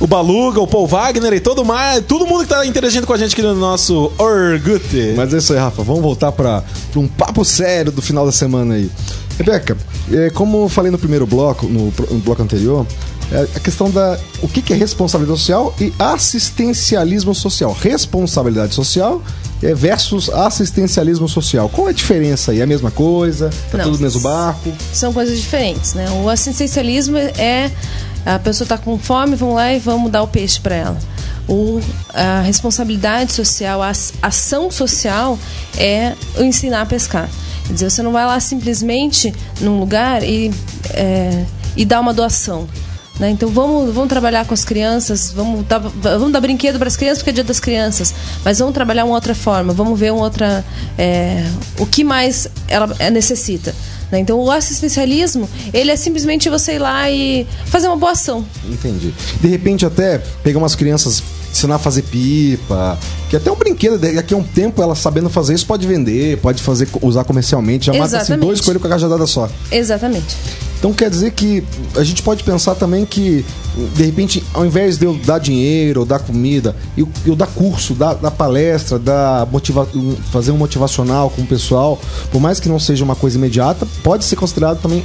O 0.00 0.06
Baluga, 0.06 0.60
o 0.60 0.66
Paul 0.66 0.86
Wagner 0.86 1.34
e 1.34 1.40
todo 1.40 1.62
mais, 1.62 2.02
todo 2.06 2.26
mundo 2.26 2.44
que 2.44 2.48
tá 2.48 2.64
interagindo 2.64 3.06
com 3.06 3.12
a 3.12 3.18
gente 3.18 3.34
aqui 3.34 3.42
no 3.42 3.54
nosso 3.54 4.10
Orgut. 4.16 4.82
Mas 5.14 5.34
é 5.34 5.36
isso 5.36 5.52
aí, 5.52 5.58
Rafa. 5.58 5.82
Vamos 5.82 6.00
voltar 6.00 6.32
pra, 6.32 6.64
pra 6.90 7.00
um 7.00 7.06
papo 7.06 7.44
sério 7.44 7.92
do 7.92 8.00
final 8.00 8.24
da 8.24 8.32
semana 8.32 8.76
aí. 8.76 8.90
Rebeca, 9.36 9.76
é, 10.10 10.30
como 10.30 10.64
eu 10.64 10.68
falei 10.70 10.90
no 10.90 10.98
primeiro 10.98 11.26
bloco, 11.26 11.66
no, 11.66 11.92
no 12.10 12.18
bloco 12.18 12.42
anterior, 12.42 12.86
é 13.30 13.46
a 13.54 13.60
questão 13.60 13.90
da 13.90 14.18
o 14.42 14.48
que, 14.48 14.62
que 14.62 14.72
é 14.72 14.76
responsabilidade 14.76 15.38
social 15.38 15.74
e 15.78 15.92
assistencialismo 15.98 17.34
social. 17.34 17.76
Responsabilidade 17.78 18.74
social 18.74 19.22
é, 19.62 19.74
versus 19.74 20.28
assistencialismo 20.30 21.28
social. 21.28 21.68
Qual 21.68 21.86
é 21.88 21.90
a 21.90 21.94
diferença 21.94 22.52
aí? 22.52 22.60
É 22.60 22.62
a 22.62 22.66
mesma 22.66 22.90
coisa? 22.90 23.50
Tá 23.70 23.78
Não. 23.78 23.84
tudo 23.84 23.96
no 23.96 24.02
mesmo 24.02 24.20
barco? 24.20 24.72
São 24.92 25.12
coisas 25.12 25.38
diferentes, 25.38 25.94
né? 25.94 26.10
O 26.22 26.28
assistencialismo 26.28 27.18
é 27.18 27.70
a 28.24 28.38
pessoa 28.38 28.64
está 28.64 28.76
com 28.76 28.98
fome, 28.98 29.36
vamos 29.36 29.54
lá 29.54 29.72
e 29.72 29.78
vamos 29.78 30.10
dar 30.10 30.22
o 30.22 30.28
peixe 30.28 30.60
para 30.60 30.74
ela. 30.74 30.98
O, 31.48 31.80
a 32.12 32.42
responsabilidade 32.42 33.32
social, 33.32 33.82
a 33.82 33.90
ação 34.22 34.70
social 34.70 35.38
é 35.76 36.14
ensinar 36.38 36.82
a 36.82 36.86
pescar. 36.86 37.28
Quer 37.66 37.72
dizer, 37.72 37.90
você 37.90 38.02
não 38.02 38.12
vai 38.12 38.24
lá 38.26 38.38
simplesmente 38.38 39.32
num 39.60 39.78
lugar 39.80 40.22
e, 40.22 40.50
é, 40.90 41.44
e 41.76 41.84
dar 41.84 42.00
uma 42.00 42.12
doação. 42.12 42.68
né? 43.18 43.30
Então 43.30 43.48
vamos, 43.48 43.92
vamos 43.92 44.08
trabalhar 44.08 44.44
com 44.44 44.54
as 44.54 44.64
crianças, 44.64 45.32
vamos 45.32 45.66
dar, 45.66 45.78
vamos 45.78 46.32
dar 46.32 46.40
brinquedo 46.40 46.78
para 46.78 46.88
as 46.88 46.96
crianças 46.96 47.18
porque 47.18 47.30
é 47.30 47.32
dia 47.34 47.44
das 47.44 47.60
crianças, 47.60 48.14
mas 48.44 48.58
vamos 48.58 48.74
trabalhar 48.74 49.04
uma 49.04 49.14
outra 49.14 49.34
forma, 49.34 49.72
vamos 49.72 49.98
ver 49.98 50.12
uma 50.12 50.22
outra. 50.22 50.64
é, 50.96 51.44
o 51.78 51.86
que 51.86 52.04
mais 52.04 52.48
ela 52.68 52.94
é, 52.98 53.10
necessita. 53.10 53.74
Né? 54.10 54.18
Então 54.18 54.38
o 54.38 54.50
assistencialismo, 54.50 55.48
ele 55.72 55.90
é 55.90 55.96
simplesmente 55.96 56.48
você 56.48 56.74
ir 56.74 56.78
lá 56.78 57.10
e 57.10 57.46
fazer 57.66 57.86
uma 57.86 57.96
boa 57.96 58.12
ação. 58.12 58.44
Entendi. 58.68 59.14
De 59.40 59.48
repente 59.48 59.86
até 59.86 60.18
pegar 60.42 60.58
umas 60.58 60.74
crianças, 60.74 61.22
ensinar 61.50 61.76
a 61.76 61.78
fazer 61.78 62.02
pipa, 62.02 62.98
que 63.30 63.36
até 63.36 63.50
um 63.50 63.54
brinquedo, 63.54 63.96
daqui 63.96 64.34
a 64.34 64.36
um 64.36 64.42
tempo 64.42 64.82
ela 64.82 64.96
sabendo 64.96 65.30
fazer 65.30 65.54
isso 65.54 65.64
pode 65.64 65.86
vender, 65.86 66.36
pode 66.38 66.60
fazer 66.60 66.88
usar 67.00 67.22
comercialmente, 67.22 67.86
já 67.86 67.92
mata 67.92 68.04
assim, 68.04 68.16
Exatamente. 68.16 68.44
dois 68.44 68.60
coelhos 68.60 68.82
com 68.82 68.88
a 68.88 68.90
cajadada 68.90 69.24
só. 69.24 69.48
Exatamente. 69.70 70.36
Então 70.80 70.92
quer 70.92 71.08
dizer 71.08 71.30
que 71.30 71.62
a 71.94 72.02
gente 72.02 72.22
pode 72.22 72.42
pensar 72.42 72.74
também 72.74 73.06
que, 73.06 73.44
de 73.94 74.02
repente, 74.02 74.42
ao 74.52 74.66
invés 74.66 74.98
de 74.98 75.04
eu 75.04 75.14
dar 75.14 75.38
dinheiro 75.38 76.00
ou 76.00 76.06
dar 76.06 76.18
comida, 76.18 76.74
eu, 76.98 77.08
eu 77.24 77.36
dar 77.36 77.46
curso, 77.46 77.94
dar, 77.94 78.14
dar 78.14 78.32
palestra, 78.32 78.98
dar 78.98 79.46
motiva 79.46 79.88
fazer 80.32 80.50
um 80.50 80.56
motivacional 80.56 81.30
com 81.30 81.42
o 81.42 81.46
pessoal, 81.46 82.00
por 82.32 82.40
mais 82.40 82.58
que 82.58 82.68
não 82.68 82.80
seja 82.80 83.04
uma 83.04 83.14
coisa 83.14 83.38
imediata, 83.38 83.86
pode 84.02 84.24
ser 84.24 84.34
considerado 84.34 84.80
também 84.80 85.04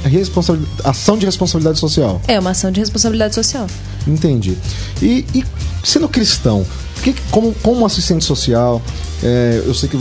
ação 0.82 1.16
de 1.16 1.26
responsabilidade 1.26 1.78
social. 1.78 2.20
É 2.26 2.40
uma 2.40 2.50
ação 2.50 2.72
de 2.72 2.80
responsabilidade 2.80 3.36
social. 3.36 3.68
Entendi. 4.04 4.56
E, 5.00 5.24
e 5.32 5.44
sendo 5.84 6.08
cristão, 6.08 6.66
que, 7.12 7.22
como, 7.30 7.52
como 7.62 7.84
assistente 7.84 8.24
social, 8.24 8.80
é, 9.22 9.62
eu 9.64 9.74
sei 9.74 9.88
que 9.88 9.98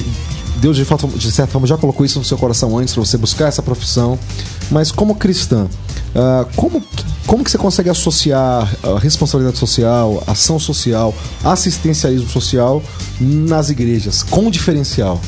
Deus 0.58 0.78
de, 0.78 0.86
fato, 0.86 1.08
de 1.08 1.32
certa 1.32 1.52
forma 1.52 1.68
já 1.68 1.78
colocou 1.78 2.06
isso 2.06 2.18
no 2.18 2.26
seu 2.26 2.38
coração 2.38 2.78
antes 2.78 2.94
para 2.94 3.04
você 3.04 3.18
buscar 3.18 3.48
essa 3.48 3.62
profissão, 3.62 4.18
mas 4.72 4.92
como 4.92 5.16
cristã, 5.16 5.68
ah, 6.16 6.46
como, 6.56 6.82
como 7.28 7.44
que 7.44 7.52
você 7.52 7.58
consegue 7.58 7.90
associar 7.90 8.74
a 8.82 8.98
responsabilidade 8.98 9.58
social, 9.58 10.24
ação 10.26 10.58
social, 10.58 11.14
assistencialismo 11.44 12.30
social 12.30 12.82
nas 13.20 13.70
igrejas, 13.70 14.24
com 14.24 14.50
diferencial? 14.50 15.22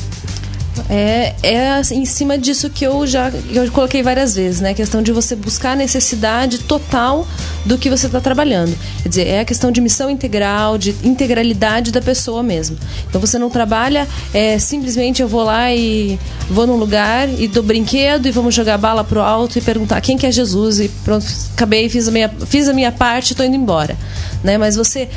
É, 0.88 1.34
é 1.42 1.80
em 1.92 2.04
cima 2.04 2.38
disso 2.38 2.70
que 2.70 2.84
eu 2.84 3.06
já 3.06 3.30
eu 3.50 3.70
coloquei 3.70 4.02
várias 4.02 4.34
vezes, 4.34 4.60
né? 4.60 4.70
A 4.70 4.74
questão 4.74 5.02
de 5.02 5.12
você 5.12 5.34
buscar 5.34 5.72
a 5.72 5.76
necessidade 5.76 6.58
total 6.60 7.26
do 7.64 7.78
que 7.78 7.90
você 7.90 8.06
está 8.06 8.20
trabalhando. 8.20 8.76
Quer 9.02 9.08
dizer, 9.08 9.26
é 9.26 9.40
a 9.40 9.44
questão 9.44 9.70
de 9.70 9.80
missão 9.80 10.10
integral, 10.10 10.78
de 10.78 10.94
integralidade 11.02 11.92
da 11.92 12.00
pessoa 12.00 12.42
mesmo. 12.42 12.76
Então 13.08 13.20
você 13.20 13.38
não 13.38 13.50
trabalha 13.50 14.06
é, 14.32 14.58
simplesmente 14.58 15.22
eu 15.22 15.28
vou 15.28 15.42
lá 15.42 15.72
e 15.72 16.18
vou 16.50 16.66
num 16.66 16.76
lugar 16.76 17.28
e 17.28 17.48
dou 17.48 17.62
brinquedo 17.62 18.26
e 18.26 18.30
vamos 18.30 18.54
jogar 18.54 18.78
bala 18.78 19.02
pro 19.02 19.20
alto 19.20 19.58
e 19.58 19.60
perguntar 19.60 20.00
quem 20.00 20.16
que 20.16 20.26
é 20.26 20.30
Jesus 20.30 20.80
e 20.80 20.88
pronto, 21.04 21.26
acabei, 21.54 21.88
fiz 21.88 22.08
a 22.08 22.10
minha, 22.10 22.28
fiz 22.46 22.68
a 22.68 22.72
minha 22.72 22.92
parte 22.92 23.32
e 23.32 23.34
tô 23.34 23.42
indo 23.42 23.56
embora. 23.56 23.96
Né? 24.44 24.56
Mas 24.58 24.76
você, 24.76 25.08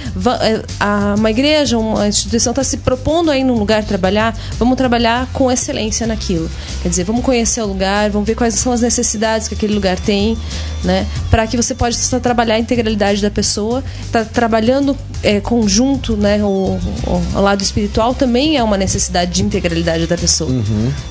é, 0.42 1.16
uma 1.18 1.30
igreja, 1.30 1.78
uma 1.78 2.08
instituição 2.08 2.52
está 2.52 2.64
se 2.64 2.78
propondo 2.78 3.30
aí 3.30 3.44
num 3.44 3.56
lugar 3.56 3.84
trabalhar, 3.84 4.36
vamos 4.58 4.78
trabalhar 4.78 5.28
com 5.34 5.51
excelência 5.54 6.06
naquilo. 6.08 6.50
Quer 6.82 6.90
dizer, 6.90 7.04
vamos 7.04 7.24
conhecer 7.24 7.62
o 7.62 7.66
lugar, 7.66 8.10
vamos 8.10 8.28
ver 8.28 8.36
quais 8.36 8.56
são 8.56 8.72
as 8.72 8.82
necessidades 8.82 9.48
que 9.48 9.54
aquele 9.56 9.74
lugar 9.74 10.00
tem, 10.00 10.38
né? 10.84 11.06
Para 11.30 11.46
que 11.48 11.56
você 11.58 11.74
possa 11.76 12.20
trabalhar 12.20 12.56
a 12.56 12.60
integralidade 12.60 13.22
da 13.22 13.30
pessoa, 13.32 13.84
tá 14.12 14.24
trabalhando 14.26 14.96
é, 15.24 15.40
conjunto, 15.40 16.16
né? 16.18 16.44
O, 16.44 16.48
o- 16.48 17.38
o 17.38 17.42
lado 17.42 17.62
espiritual 17.62 18.14
também 18.14 18.58
é 18.58 18.64
uma 18.64 18.78
necessidade 18.78 19.32
de 19.32 19.44
integralidade 19.44 20.08
da 20.08 20.18
pessoa, 20.18 20.52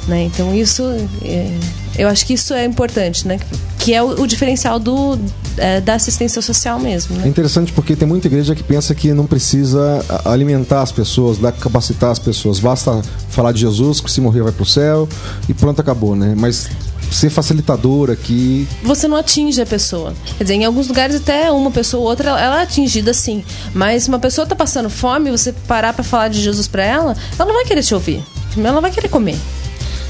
né? 0.08 0.22
Então 0.24 0.54
isso, 0.54 0.82
é, 1.24 1.50
eu 1.98 2.08
acho 2.08 2.24
que 2.26 2.34
isso 2.34 2.52
é 2.54 2.64
importante, 2.64 3.26
né? 3.26 3.38
Que 3.80 3.94
é 3.94 4.02
o, 4.02 4.20
o 4.22 4.26
diferencial 4.26 4.78
do 4.78 5.18
é, 5.56 5.80
da 5.80 5.94
assistência 5.94 6.40
social 6.42 6.78
mesmo, 6.78 7.16
É 7.16 7.20
né? 7.22 7.28
interessante 7.28 7.72
porque 7.72 7.96
tem 7.96 8.06
muita 8.06 8.26
igreja 8.28 8.54
que 8.54 8.62
pensa 8.62 8.94
que 8.94 9.12
não 9.12 9.26
precisa 9.26 10.04
alimentar 10.24 10.82
as 10.82 10.92
pessoas, 10.92 11.38
dar- 11.38 11.52
capacitar 11.52 12.10
as 12.10 12.18
pessoas. 12.18 12.60
Basta 12.60 13.02
falar 13.30 13.52
de 13.52 13.60
Jesus, 13.60 14.00
que 14.00 14.10
se 14.10 14.20
morrer 14.20 14.42
vai 14.42 14.52
pro 14.52 14.64
céu 14.66 15.08
e 15.48 15.54
pronto, 15.54 15.80
acabou, 15.80 16.14
né? 16.14 16.34
Mas 16.36 16.68
ser 17.10 17.28
facilitador 17.28 18.08
aqui. 18.10 18.68
você 18.84 19.08
não 19.08 19.16
atinge 19.16 19.60
a 19.60 19.66
pessoa. 19.66 20.14
Quer 20.38 20.44
dizer, 20.44 20.54
em 20.54 20.64
alguns 20.64 20.86
lugares 20.86 21.16
até 21.16 21.50
uma 21.50 21.70
pessoa 21.70 22.02
ou 22.04 22.08
outra 22.08 22.30
ela 22.38 22.60
é 22.60 22.62
atingida 22.62 23.12
sim. 23.12 23.42
Mas 23.74 24.04
se 24.04 24.08
uma 24.08 24.18
pessoa 24.20 24.46
tá 24.46 24.54
passando 24.54 24.88
fome, 24.88 25.30
você 25.30 25.52
parar 25.66 25.92
pra 25.92 26.04
falar 26.04 26.28
de 26.28 26.40
Jesus 26.40 26.68
pra 26.68 26.84
ela, 26.84 27.16
ela 27.36 27.46
não 27.48 27.54
vai 27.54 27.64
querer 27.64 27.82
te 27.82 27.92
ouvir. 27.94 28.22
Ela 28.56 28.80
vai 28.80 28.90
querer 28.92 29.08
comer. 29.08 29.36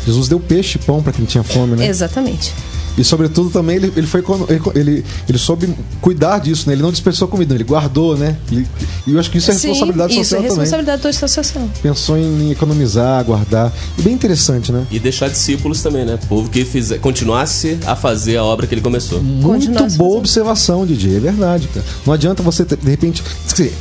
Jesus 0.05 0.29
deu 0.29 0.39
peixe 0.41 0.79
e 0.79 0.85
pão 0.85 1.03
para 1.03 1.13
quem 1.13 1.25
tinha 1.25 1.43
fome, 1.45 1.77
né? 1.77 1.87
Exatamente. 1.87 2.53
E 2.99 3.05
sobretudo 3.05 3.51
também 3.51 3.77
ele, 3.77 3.93
ele 3.97 4.07
foi 4.07 4.21
quando- 4.23 4.47
ele, 4.51 4.61
ele, 4.75 5.05
ele 5.29 5.39
soube 5.39 5.69
cuidar 6.01 6.39
disso, 6.39 6.67
né? 6.67 6.75
Ele 6.75 6.83
não 6.83 6.91
dispersou 6.91 7.29
comida, 7.29 7.55
ele 7.55 7.65
guardou, 7.65 8.17
né? 8.17 8.37
E, 8.51 8.67
e 9.07 9.13
eu 9.15 9.19
acho 9.21 9.31
que 9.31 9.39
isso 9.39 9.51
é 9.51 9.55
Sim, 9.55 9.69
responsabilidade 9.69 10.13
isso 10.13 10.23
social 10.25 10.39
é 10.41 10.43
também. 10.43 10.59
responsabilidade 10.59 11.03
da 11.03 11.09
associação. 11.09 11.71
Pensou 11.83 12.19
em 12.19 12.51
economizar, 12.51 13.25
guardar. 13.25 13.73
E 13.99 14.03
bem 14.03 14.13
interessante, 14.15 14.73
né? 14.73 14.85
E 14.91 14.99
deixar 14.99 15.29
discípulos 15.29 15.83
também, 15.83 16.05
né? 16.05 16.19
Povo 16.29 16.51
que 16.51 16.65
fizer, 16.65 16.99
continuasse 16.99 17.79
a 17.87 17.95
fazer 17.97 18.37
a 18.37 18.45
obra 18.45 18.67
que 18.67 18.75
ele 18.75 18.81
começou. 18.83 19.23
Muito 19.23 19.69
boa 19.69 19.81
fazendo. 19.83 20.17
observação, 20.17 20.85
DJ. 20.87 21.17
É 21.17 21.21
verdade, 21.21 21.69
cara. 21.69 21.85
Não 22.05 22.13
adianta 22.13 22.43
você, 22.43 22.65
ter- 22.65 22.77
de 22.77 22.91
repente. 22.91 23.23
quer 23.23 23.53
dizer, 23.53 23.75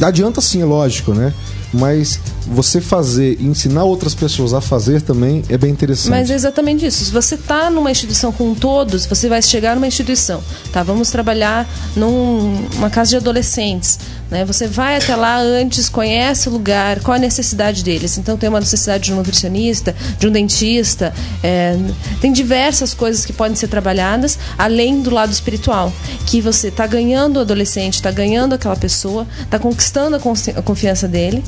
adianta 0.00 0.40
sim, 0.40 0.62
é 0.62 0.64
lógico, 0.64 1.12
né? 1.12 1.32
Mas 1.72 2.18
você 2.46 2.80
fazer 2.80 3.36
e 3.38 3.44
ensinar 3.46 3.84
outras 3.84 4.14
pessoas 4.14 4.54
a 4.54 4.60
fazer 4.60 5.02
também 5.02 5.42
é 5.50 5.58
bem 5.58 5.70
interessante. 5.70 6.08
Mas 6.08 6.30
é 6.30 6.34
exatamente 6.34 6.86
isso. 6.86 7.04
Se 7.04 7.10
você 7.10 7.34
está 7.34 7.68
numa 7.68 7.90
instituição 7.90 8.32
com 8.32 8.54
todos, 8.54 9.04
você 9.04 9.28
vai 9.28 9.42
chegar 9.42 9.74
numa 9.74 9.86
instituição, 9.86 10.42
tá? 10.72 10.82
Vamos 10.82 11.10
trabalhar 11.10 11.68
num- 11.94 12.66
numa 12.74 12.88
casa 12.88 13.10
de 13.10 13.16
adolescentes, 13.16 13.98
né? 14.30 14.46
Você 14.46 14.66
vai 14.66 14.96
até 14.96 15.14
lá 15.14 15.38
antes, 15.38 15.90
conhece 15.90 16.48
o 16.48 16.52
lugar, 16.52 17.00
qual 17.00 17.16
a 17.16 17.18
necessidade 17.20 17.84
deles. 17.84 18.16
Então 18.16 18.38
tem 18.38 18.48
uma 18.48 18.60
necessidade 18.60 19.04
de 19.04 19.12
um 19.12 19.16
nutricionista, 19.16 19.94
de 20.18 20.26
um 20.26 20.30
dentista, 20.32 21.12
é, 21.42 21.76
tem 22.22 22.32
diversas 22.32 22.94
coisas 22.94 23.26
que 23.26 23.32
podem 23.34 23.54
ser 23.54 23.68
trabalhadas 23.68 24.38
além 24.56 25.02
do 25.02 25.10
lado 25.10 25.30
espiritual, 25.32 25.92
que 26.28 26.42
você 26.42 26.68
está 26.68 26.86
ganhando 26.86 27.38
o 27.38 27.40
adolescente, 27.40 27.94
está 27.94 28.10
ganhando 28.10 28.54
aquela 28.54 28.76
pessoa, 28.76 29.26
está 29.42 29.58
conquistando 29.58 30.14
a 30.16 30.18
a 30.58 30.62
confiança 30.62 31.08
dele 31.08 31.42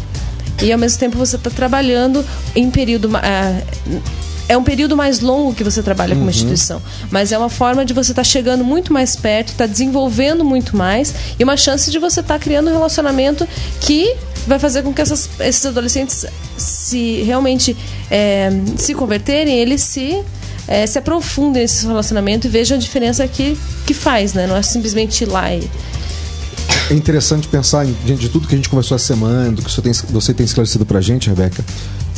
e 0.63 0.73
ao 0.73 0.79
mesmo 0.79 0.99
tempo 0.99 1.19
você 1.19 1.37
está 1.37 1.51
trabalhando 1.51 2.25
em 2.57 2.71
período 2.71 3.11
ah, 3.15 3.61
é 4.49 4.57
um 4.57 4.65
período 4.65 4.97
mais 4.97 5.21
longo 5.21 5.55
que 5.55 5.63
você 5.63 5.83
trabalha 5.83 6.15
com 6.17 6.23
uma 6.23 6.31
instituição, 6.31 6.81
mas 7.11 7.31
é 7.31 7.37
uma 7.37 7.51
forma 7.51 7.85
de 7.85 7.93
você 7.93 8.13
estar 8.13 8.25
chegando 8.25 8.65
muito 8.65 8.91
mais 8.91 9.15
perto, 9.15 9.49
estar 9.53 9.67
desenvolvendo 9.67 10.43
muito 10.45 10.75
mais 10.77 11.15
e 11.39 11.45
uma 11.45 11.57
chance 11.59 11.91
de 11.91 11.99
você 11.99 12.21
estar 12.21 12.39
criando 12.39 12.69
um 12.71 12.73
relacionamento 12.73 13.47
que 13.81 14.17
vai 14.47 14.59
fazer 14.59 14.83
com 14.83 14.93
que 14.95 15.03
essas- 15.03 15.29
esses 15.41 15.65
adolescentes 15.67 16.25
se 16.57 17.23
realmente 17.23 17.77
é, 18.11 18.51
se 18.79 18.95
converterem, 18.95 19.55
eles 19.59 19.83
se 19.83 20.21
é, 20.67 20.87
se 20.87 20.99
aprofundem 20.99 21.63
nesse 21.63 21.87
relacionamento 21.87 22.47
e 22.47 22.51
vejam 22.51 22.77
a 22.77 22.81
diferença 22.81 23.27
que, 23.27 23.57
que 23.87 23.95
faz, 23.95 24.35
né? 24.35 24.47
Não 24.47 24.57
é 24.57 24.63
simplesmente 24.63 25.25
ir 25.25 25.27
lá 25.27 25.53
e 25.55 25.69
é 26.91 26.95
interessante 26.95 27.47
pensar, 27.49 27.87
em- 27.87 27.95
diante 28.05 28.21
de 28.23 28.29
tudo 28.29 28.47
que 28.49 28.55
a 28.55 28.59
gente 28.59 28.69
conversou 28.69 28.97
essa 28.97 29.07
semana, 29.07 29.53
do 29.53 29.63
que 29.63 29.71
você 29.71 29.81
tem, 29.81 29.93
você 29.93 30.35
tem 30.35 30.45
esclarecido 30.45 30.85
pra 30.85 31.01
gente, 31.01 31.29
Rebeca, 31.29 31.65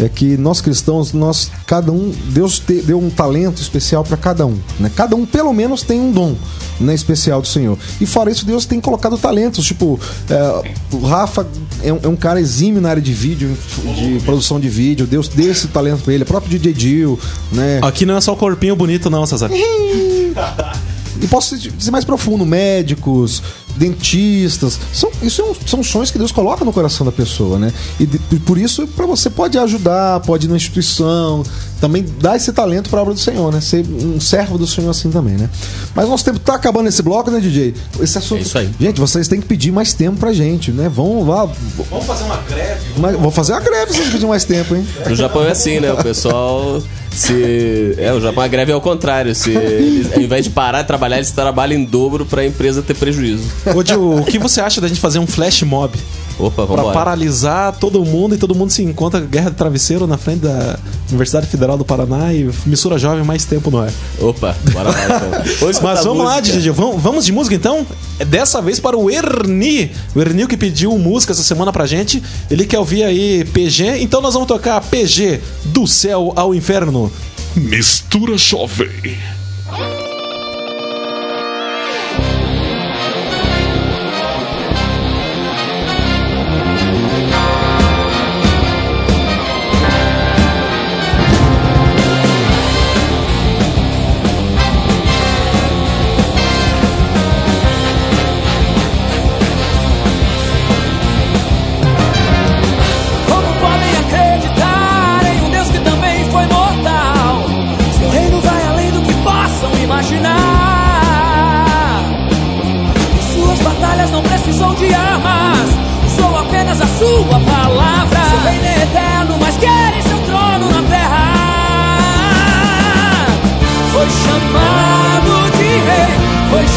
é 0.01 0.09
que 0.09 0.37
nós 0.39 0.61
cristãos, 0.63 1.13
nós, 1.13 1.51
cada 1.67 1.93
um, 1.93 2.13
Deus 2.31 2.59
te- 2.59 2.81
deu 2.81 2.99
um 2.99 3.11
talento 3.11 3.61
especial 3.61 4.03
pra 4.03 4.17
cada 4.17 4.47
um. 4.47 4.57
Né? 4.81 4.91
Cada 4.97 5.15
um, 5.15 5.27
pelo 5.27 5.53
menos, 5.53 5.83
tem 5.83 6.01
um 6.01 6.11
dom 6.11 6.35
né, 6.81 6.95
especial 6.95 7.43
do 7.43 7.47
Senhor. 7.47 7.79
E 8.01 8.07
fora 8.07 8.31
isso, 8.31 8.45
Deus 8.47 8.65
tem 8.65 8.81
colocado 8.81 9.17
talentos. 9.19 9.65
Tipo, 9.67 10.01
é, 10.31 10.73
o 10.93 11.01
Rafa 11.07 11.47
é 11.83 11.93
um, 11.93 12.01
é 12.03 12.09
um 12.09 12.17
cara 12.17 12.41
exímio 12.41 12.81
na 12.81 12.89
área 12.89 13.03
de 13.03 13.13
vídeo, 13.13 13.57
de 13.95 14.19
produção 14.25 14.59
de 14.59 14.69
vídeo. 14.71 15.07
Deus 15.07 15.29
deu 15.29 15.53
esse 15.53 15.69
talento 15.69 16.03
pra 16.03 16.15
ele. 16.15 16.23
O 16.25 16.27
próprio 16.27 16.51
DJ 16.59 16.73
Dil, 16.73 17.21
né? 17.53 17.79
Aqui 17.83 18.07
não 18.07 18.17
é 18.17 18.21
só 18.21 18.33
o 18.33 18.37
corpinho 18.37 18.75
bonito, 18.75 19.11
não, 19.11 19.25
César. 19.27 19.51
E 21.23 21.27
posso 21.29 21.57
dizer 21.57 21.91
mais 21.93 22.05
profundo, 22.05 22.45
médicos, 22.45 23.43
dentistas, 23.77 24.79
são, 24.93 25.11
isso 25.23 25.41
é 25.41 25.45
um- 25.45 25.55
são 25.67 25.83
sonhos 25.83 26.11
que 26.11 26.19
Deus 26.19 26.33
coloca 26.33 26.65
no 26.65 26.73
coração 26.73 27.05
da 27.07 27.13
pessoa, 27.13 27.59
né? 27.59 27.73
E, 27.99 28.05
de- 28.07 28.19
por 28.41 28.59
isso, 28.59 28.87
para 28.89 29.07
você 29.07 29.31
pode 29.31 29.57
ajudar, 29.59 30.21
pode 30.21 30.47
ir 30.47 30.51
na 30.51 30.57
instituição, 30.57 31.43
também 31.81 32.05
dar 32.21 32.37
esse 32.37 32.53
talento 32.53 32.91
para 32.91 32.99
a 32.99 33.03
obra 33.03 33.15
do 33.15 33.21
Senhor, 33.21 33.53
né? 33.53 33.61
Ser 33.61 33.85
um 33.89 34.21
servo 34.21 34.59
do 34.59 34.67
Senhor 34.67 34.91
assim 34.91 35.11
também, 35.11 35.35
né? 35.35 35.49
Mas 35.95 36.09
nosso 36.09 36.25
tempo 36.25 36.39
tá 36.39 36.55
acabando 36.55 36.89
esse 36.89 37.03
bloco, 37.03 37.31
né, 37.31 37.41
DJ? 37.41 37.75
Esse 38.01 38.19
assunto. 38.19 38.39
É 38.41 38.43
isso 38.43 38.59
aí. 38.59 38.71
Gente, 38.81 39.01
vocês 39.01 39.27
têm 39.29 39.41
que 39.41 39.47
pedir 39.47 39.73
mais 39.73 39.93
tempo 39.95 40.17
pra 40.19 40.33
gente, 40.33 40.71
né? 40.71 40.89
Vão 40.89 41.27
lá. 41.27 41.49
Vamos 41.91 42.07
fazer 42.07 42.25
uma 42.25 42.37
greve? 42.49 42.81
Mas, 42.99 43.17
vou 43.17 43.31
fazer 43.31 43.53
uma 43.53 43.61
greve 43.61 43.93
se 43.93 43.97
vocês 43.99 44.09
pedirem 44.11 44.29
mais 44.29 44.45
tempo, 44.45 44.75
hein? 44.77 44.87
No 45.09 45.15
Japão 45.17 45.45
é 45.45 45.51
assim, 45.51 45.81
né? 45.81 45.93
O 45.93 45.97
pessoal 46.03 46.83
se. 47.15 47.95
É, 47.99 48.13
o 48.13 48.21
Japão 48.21 48.43
a 48.43 48.49
greve 48.49 48.73
é 48.73 48.75
ao 48.75 48.81
contrário. 48.81 49.35
Se 49.35 49.51
eles, 49.51 50.13
ao 50.13 50.21
invés 50.21 50.45
de 50.45 50.51
parar 50.51 50.83
de 50.83 50.89
trabalhar, 50.89 51.17
eles 51.17 51.31
trabalham 51.31 51.81
em 51.81 51.85
dobro 51.85 52.25
pra 52.25 52.45
empresa 52.45 52.83
ter 52.83 52.95
prejuízo. 52.95 53.45
Ô, 53.75 53.85
Gil, 53.85 54.17
o 54.17 54.25
que 54.25 54.39
você 54.39 54.61
acha 54.61 54.81
da 54.81 54.89
gente 54.89 55.01
fazer 55.01 55.19
um 55.19 55.27
flash 55.27 55.63
mob? 55.63 55.99
Opa, 56.39 56.67
Pra 56.67 56.77
vamos 56.77 56.93
paralisar 56.93 57.77
todo 57.79 58.05
mundo 58.05 58.35
e 58.35 58.39
todo 58.39 58.55
mundo 58.55 58.71
se 58.71 58.83
encontra 58.83 59.21
guerra 59.21 59.51
de 59.51 59.57
travesseiro 59.57 60.07
na 60.07 60.17
frente 60.17 60.41
da 60.41 60.79
Universidade 61.09 61.47
Federal 61.47 61.77
do 61.77 61.85
Paraná 61.85 62.33
e 62.33 62.51
missura 62.67 62.99
jovem 62.99 63.25
mais 63.25 63.45
tempo 63.45 63.71
no 63.71 63.79
ar. 63.79 63.91
Opa, 64.21 64.57
bora 64.73 64.91
lá 64.91 65.05
então. 65.05 65.69
Mas 65.83 66.05
vamos 66.05 66.25
lá, 66.25 66.37
música. 66.39 66.59
DJ. 66.59 66.73
Vamos, 66.73 67.03
vamos 67.03 67.25
de 67.25 67.33
música 67.33 67.55
então? 67.55 67.87
É 68.19 68.25
Dessa 68.25 68.61
vez 68.63 68.81
para 68.81 68.97
o 68.97 69.11
Erni. 69.11 69.91
O 70.15 70.21
Erni 70.21 70.47
que 70.47 70.57
pediu 70.57 70.97
música 70.99 71.33
essa 71.33 71.43
semana 71.43 71.73
pra 71.73 71.87
gente. 71.87 72.23
Ele 72.51 72.65
quer 72.65 72.79
ouvir 72.79 73.05
aí 73.05 73.45
PG. 73.45 73.99
Então 74.01 74.21
nós 74.21 74.35
vamos 74.35 74.49
tocar 74.49 74.81
PG 74.81 75.41
do 75.67 75.87
céu 75.87 76.33
ao 76.35 76.55
inferno. 76.55 77.13
Mistura 77.55 78.39
Jovem. 78.39 78.89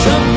Foi 0.06 0.35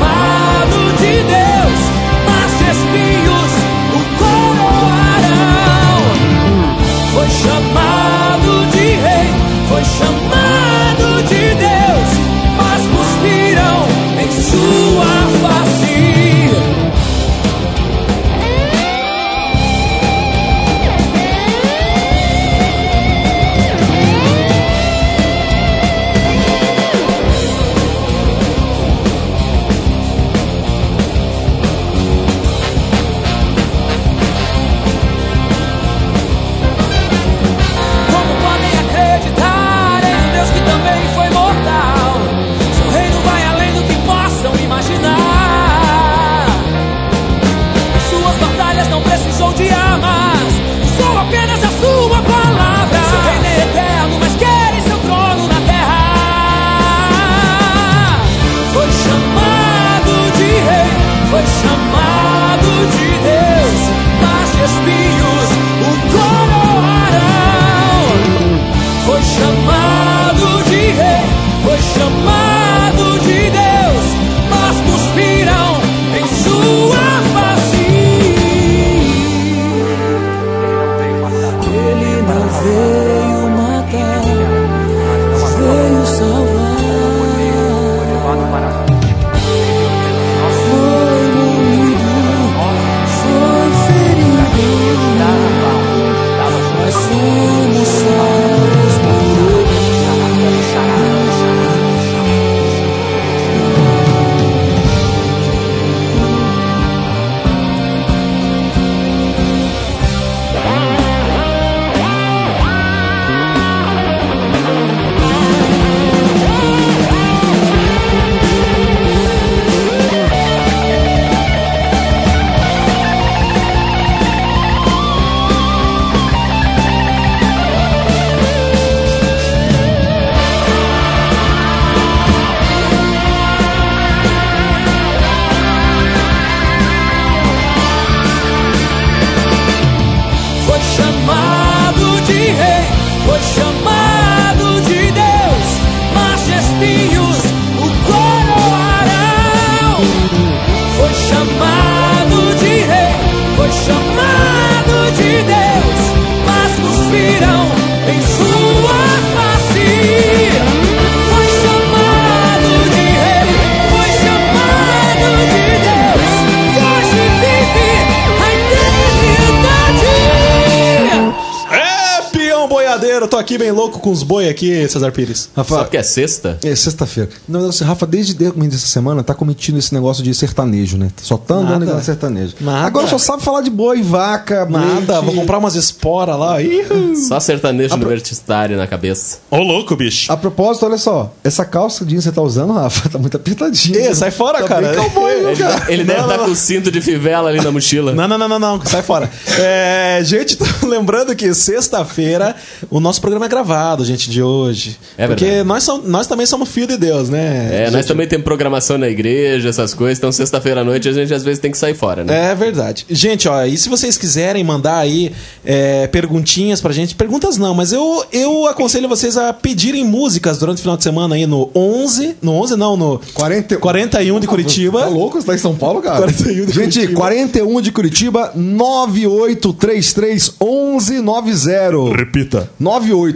aqui 173.49 173.57
bem 173.57 173.71
louco 173.71 173.97
com 173.99 174.11
os 174.11 174.21
boi 174.21 174.47
aqui, 174.47 174.87
Cesar 174.87 175.11
Pires. 175.11 175.49
Rafa, 175.55 175.79
porque 175.79 175.97
é 175.97 176.03
sexta? 176.03 176.59
é 176.63 176.75
sexta-feira. 176.75 177.31
Verdade, 177.47 177.83
Rafa, 177.83 178.05
desde 178.05 178.47
o 178.47 178.53
começo 178.53 178.71
dessa 178.73 178.85
semana, 178.85 179.23
tá 179.23 179.33
cometindo 179.33 179.79
esse 179.79 179.91
negócio 179.91 180.23
de 180.23 180.31
sertanejo, 180.35 180.97
né? 180.99 181.09
Só 181.19 181.35
tá 181.35 181.55
andando 181.55 181.83
igual 181.83 181.99
sertanejo. 181.99 182.53
Nada. 182.61 182.85
Agora 182.85 183.07
só 183.07 183.17
sabe 183.17 183.41
falar 183.41 183.61
de 183.61 183.71
boi, 183.71 184.03
vaca, 184.03 184.67
Nada, 184.69 185.13
leite. 185.13 185.25
vou 185.25 185.33
comprar 185.33 185.57
umas 185.57 185.73
esporas 185.73 186.37
lá. 186.37 186.61
Ih, 186.61 186.85
Só 187.27 187.39
sertanejo 187.39 187.95
universitário 187.95 188.77
na 188.77 188.85
cabeça. 188.85 189.39
Ô, 189.49 189.57
louco, 189.57 189.95
bicho. 189.95 190.31
A 190.31 190.37
propósito, 190.37 190.85
olha 190.85 190.99
só, 190.99 191.33
essa 191.43 191.65
calça 191.65 192.05
jeans 192.05 192.19
que 192.25 192.29
você 192.29 192.31
tá 192.31 192.43
usando, 192.43 192.73
Rafa, 192.73 193.09
tá 193.09 193.17
muito 193.17 193.35
apertadinha. 193.35 193.97
Ê, 193.97 194.13
sai 194.13 194.29
fora, 194.29 194.59
tá 194.61 194.67
cara. 194.67 194.93
Cowboy, 194.93 195.31
Ele, 195.31 195.55
cara? 195.55 195.85
ele 195.91 196.03
deve 196.03 196.21
estar 196.21 196.37
com 196.37 196.51
o 196.51 196.55
cinto 196.55 196.91
de 196.91 197.01
fivela 197.01 197.49
ali 197.49 197.59
na 197.61 197.71
mochila. 197.71 198.13
Não, 198.13 198.27
não, 198.27 198.37
não, 198.37 198.47
não, 198.47 198.59
não, 198.59 198.85
sai 198.85 199.01
fora. 199.01 199.27
É, 199.57 200.21
gente, 200.23 200.55
lembrando 200.85 201.35
que 201.35 201.51
sexta-feira 201.51 202.55
o 202.91 202.99
nosso 202.99 203.19
programa 203.19 203.38
é 203.45 203.49
gravado, 203.49 204.03
gente, 204.05 204.29
de 204.29 204.41
hoje. 204.41 204.97
É 205.17 205.27
Porque 205.27 205.45
verdade. 205.45 205.67
nós, 205.67 205.83
som- 205.83 206.01
nós 206.05 206.27
também 206.27 206.45
somos 206.45 206.69
filho 206.69 206.87
de 206.87 206.97
Deus, 206.97 207.29
né? 207.29 207.69
É, 207.71 207.83
nós 207.85 207.93
Gente, 208.01 208.07
também 208.07 208.27
temos 208.27 208.43
programação 208.43 208.97
na 208.97 209.07
igreja, 209.09 209.69
essas 209.69 209.93
coisas. 209.93 210.17
Então, 210.17 210.31
sexta-feira 210.31 210.81
à 210.81 210.83
noite, 210.83 211.07
a 211.09 211.13
gente 211.13 211.33
às 211.33 211.43
vezes 211.43 211.59
tem 211.59 211.71
que 211.71 211.77
sair 211.77 211.93
fora, 211.93 212.23
né? 212.23 212.51
É 212.51 212.55
verdade. 212.55 213.05
Gente, 213.09 213.47
ó, 213.47 213.63
e 213.65 213.77
se 213.77 213.89
vocês 213.89 214.17
quiserem 214.17 214.63
mandar 214.63 214.97
aí 214.97 215.31
é, 215.65 216.07
perguntinhas 216.07 216.81
pra 216.81 216.91
gente, 216.91 217.15
perguntas 217.15 217.57
não, 217.57 217.73
mas 217.73 217.91
eu, 217.91 218.23
eu 218.31 218.67
aconselho 218.67 219.07
vocês 219.09 219.37
a 219.37 219.51
pedirem 219.53 220.03
músicas 220.05 220.57
durante 220.57 220.77
o 220.77 220.81
final 220.81 220.97
de 220.97 221.03
semana 221.03 221.35
aí 221.35 221.45
no 221.45 221.69
11, 221.75 222.35
no 222.41 222.53
11 222.53 222.75
não, 222.75 222.97
no 222.97 223.21
40... 223.33 223.77
41 223.77 224.39
de 224.39 224.47
Curitiba. 224.47 225.01
Tá 225.01 225.07
louco? 225.07 225.39
Você 225.39 225.47
tá 225.47 225.55
em 225.55 225.57
São 225.57 225.75
Paulo, 225.75 226.01
cara? 226.01 226.19
41 226.21 226.65
de 226.65 226.71
Gente, 226.73 226.99
Curitiba. 226.99 227.19
41 227.19 227.81
de 227.81 227.91
Curitiba, 227.91 228.51
9833 228.55 230.53
1190. 230.61 232.15
Repita. 232.17 232.69
9833 232.79 233.28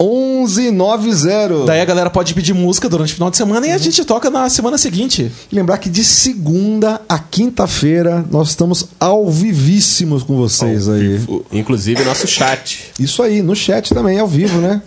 1190. 0.00 1.64
Daí 1.66 1.80
a 1.80 1.84
galera 1.84 2.10
pode 2.10 2.34
pedir 2.34 2.52
música 2.54 2.88
durante 2.88 3.12
o 3.12 3.14
final 3.14 3.30
de 3.30 3.36
semana 3.36 3.66
e 3.66 3.72
a 3.72 3.78
gente 3.78 4.04
toca 4.04 4.30
na 4.30 4.48
semana 4.48 4.78
seguinte. 4.78 5.30
Lembrar 5.52 5.78
que 5.78 5.88
de 5.88 6.04
segunda 6.04 7.00
a 7.08 7.18
quinta-feira 7.18 8.24
nós 8.30 8.48
estamos 8.50 8.86
ao 8.98 9.28
vivíssimos 9.30 10.22
com 10.22 10.36
vocês 10.36 10.88
aí. 10.88 11.20
O- 11.28 11.44
Inclusive, 11.52 12.04
nosso 12.04 12.26
chat. 12.26 12.92
Isso 12.98 13.22
aí, 13.22 13.42
no 13.42 13.54
chat 13.54 13.92
também, 13.94 14.18
ao 14.18 14.26
vivo, 14.28 14.58
né? 14.58 14.82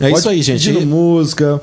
É 0.00 0.10
isso 0.10 0.28
aí, 0.28 0.42
gente. 0.42 0.66
pedindo 0.72 0.86
música. 0.86 1.60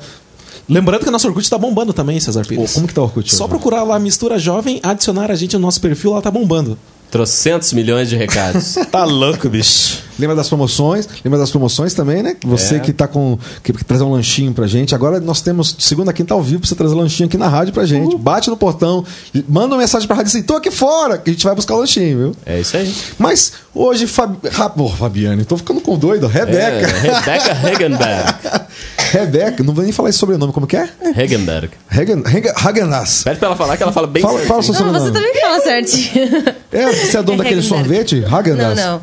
Lembrando 0.68 1.02
que 1.02 1.08
o 1.08 1.12
nosso 1.12 1.26
Orkut 1.26 1.48
tá 1.50 1.58
bombando 1.58 1.92
também, 1.92 2.20
Cesar 2.20 2.44
Pô, 2.44 2.50
Pires. 2.50 2.72
como 2.74 2.86
que 2.86 2.94
tá 2.94 3.00
o 3.00 3.04
Orkut? 3.04 3.34
Só 3.34 3.44
hoje? 3.44 3.50
procurar 3.50 3.82
lá 3.82 3.98
Mistura 3.98 4.38
Jovem, 4.38 4.78
adicionar 4.84 5.28
a 5.30 5.34
gente 5.34 5.54
no 5.54 5.58
nosso 5.60 5.80
perfil, 5.80 6.12
lá 6.12 6.22
tá 6.22 6.30
bombando. 6.30 6.78
Trocentos 7.10 7.72
milhões 7.72 8.08
de 8.08 8.16
recados. 8.16 8.76
Tá 8.90 9.04
louco, 9.04 9.48
bicho. 9.48 9.98
Lembra 10.18 10.34
das 10.36 10.48
promoções? 10.48 11.08
Lembra 11.24 11.38
das 11.38 11.50
promoções 11.50 11.94
também, 11.94 12.22
né? 12.22 12.36
Você 12.44 12.76
É. 12.76 12.78
que 12.80 12.92
tá 12.92 13.06
com. 13.08 13.38
que, 13.62 13.72
que 13.72 13.84
trazer 13.84 14.04
um 14.04 14.10
lanchinho 14.12 14.52
pra 14.52 14.66
gente. 14.66 14.94
Agora 14.94 15.18
nós 15.20 15.40
temos 15.40 15.74
de 15.76 15.82
segunda 15.84 16.10
a 16.10 16.14
quinta 16.14 16.34
ao 16.34 16.42
vivo 16.42 16.60
pra 16.60 16.68
você 16.68 16.74
trazer 16.74 16.94
lanchinho 16.94 17.26
aqui 17.28 17.36
na 17.38 17.48
rádio 17.48 17.72
pra 17.72 17.86
gente. 17.86 18.16
Bate 18.16 18.50
no 18.50 18.56
portão, 18.56 19.04
manda 19.48 19.74
uma 19.74 19.80
mensagem 19.80 20.06
pra 20.06 20.16
rádio 20.16 20.28
assim: 20.28 20.42
tô 20.42 20.56
aqui 20.56 20.70
fora, 20.70 21.16
que 21.18 21.30
a 21.30 21.32
gente 21.32 21.44
vai 21.44 21.54
buscar 21.54 21.74
o 21.74 21.78
lanchinho, 21.78 22.18
viu? 22.18 22.36
É 22.44 22.60
isso 22.60 22.76
aí. 22.76 22.92
Mas 23.18 23.52
hoje, 23.74 24.06
Fabi... 24.06 24.36
Ô, 24.76 24.88
Fabiane, 24.88 25.44
tô 25.44 25.56
ficando 25.56 25.80
com 25.80 25.96
doido. 25.96 26.26
É, 26.26 26.28
Rebeca. 26.28 26.86
Rebecca 26.86 27.52
Hagenberg. 27.52 28.34
Rebeca, 29.10 29.62
não 29.64 29.74
vou 29.74 29.82
nem 29.82 29.92
falar 29.92 30.08
esse 30.10 30.18
sobrenome, 30.18 30.52
como 30.52 30.66
que 30.66 30.76
é? 30.76 30.88
Hagenberg. 31.16 31.70
Hagen, 31.90 32.22
Hagen, 32.24 32.52
Hagenas. 32.56 33.22
Pede 33.24 33.38
pra 33.38 33.48
ela 33.48 33.56
falar 33.56 33.76
que 33.76 33.82
ela 33.82 33.92
fala 33.92 34.06
bem 34.06 34.22
Fala, 34.22 34.38
fala 34.40 34.62
certinho. 34.62 34.84
seu 34.84 34.92
Não, 34.92 35.00
você 35.00 35.10
também 35.12 35.34
fala 35.40 35.60
certinho. 35.60 36.44
É, 36.72 36.92
você 36.92 37.16
é 37.18 37.22
dono 37.22 37.40
É 37.40 37.44
daquele 37.44 37.62
sorvete? 37.62 38.20
Não, 38.20 38.38
Hagenas? 38.38 38.76
não. 38.78 39.00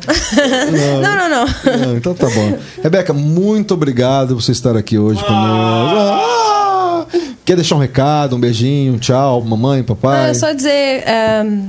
Não, 1.02 1.02
não, 1.02 1.28
não. 1.28 1.46
Não, 1.86 1.96
então 1.96 2.14
tá 2.14 2.28
bom. 2.30 2.58
Rebeca, 2.82 3.12
muito 3.12 3.74
obrigado 3.74 4.34
por 4.34 4.42
você 4.42 4.52
estar 4.52 4.76
aqui 4.76 4.98
hoje 4.98 5.22
conosco. 5.22 6.17
Quer 7.48 7.56
deixar 7.56 7.76
um 7.76 7.78
recado, 7.78 8.36
um 8.36 8.38
beijinho, 8.38 8.92
um 8.92 8.98
tchau, 8.98 9.40
mamãe, 9.40 9.82
papai? 9.82 10.28
Ah, 10.28 10.34
só 10.34 10.52
dizer, 10.52 11.02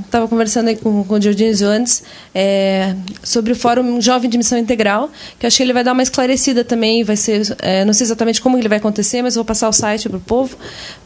estava 0.03 0.27
conversando 0.27 0.67
aí 0.67 0.75
com, 0.75 1.05
com 1.05 1.13
o 1.13 1.19
Dionísio 1.21 1.69
antes 1.69 2.03
é, 2.35 2.93
sobre 3.23 3.53
o 3.53 3.55
Fórum 3.55 4.01
Jovem 4.01 4.29
de 4.29 4.37
Missão 4.37 4.57
Integral, 4.57 5.09
que 5.39 5.45
eu 5.45 5.47
acho 5.47 5.55
que 5.55 5.63
ele 5.63 5.71
vai 5.71 5.81
dar 5.81 5.93
uma 5.93 6.03
esclarecida 6.03 6.65
também, 6.65 7.05
vai 7.05 7.15
ser, 7.15 7.55
é, 7.59 7.85
não 7.85 7.93
sei 7.93 8.03
exatamente 8.03 8.41
como 8.41 8.57
ele 8.57 8.67
vai 8.67 8.77
acontecer, 8.77 9.21
mas 9.21 9.35
vou 9.35 9.45
passar 9.45 9.69
o 9.69 9.71
site 9.71 10.09
para 10.09 10.17
o 10.17 10.19
povo, 10.19 10.57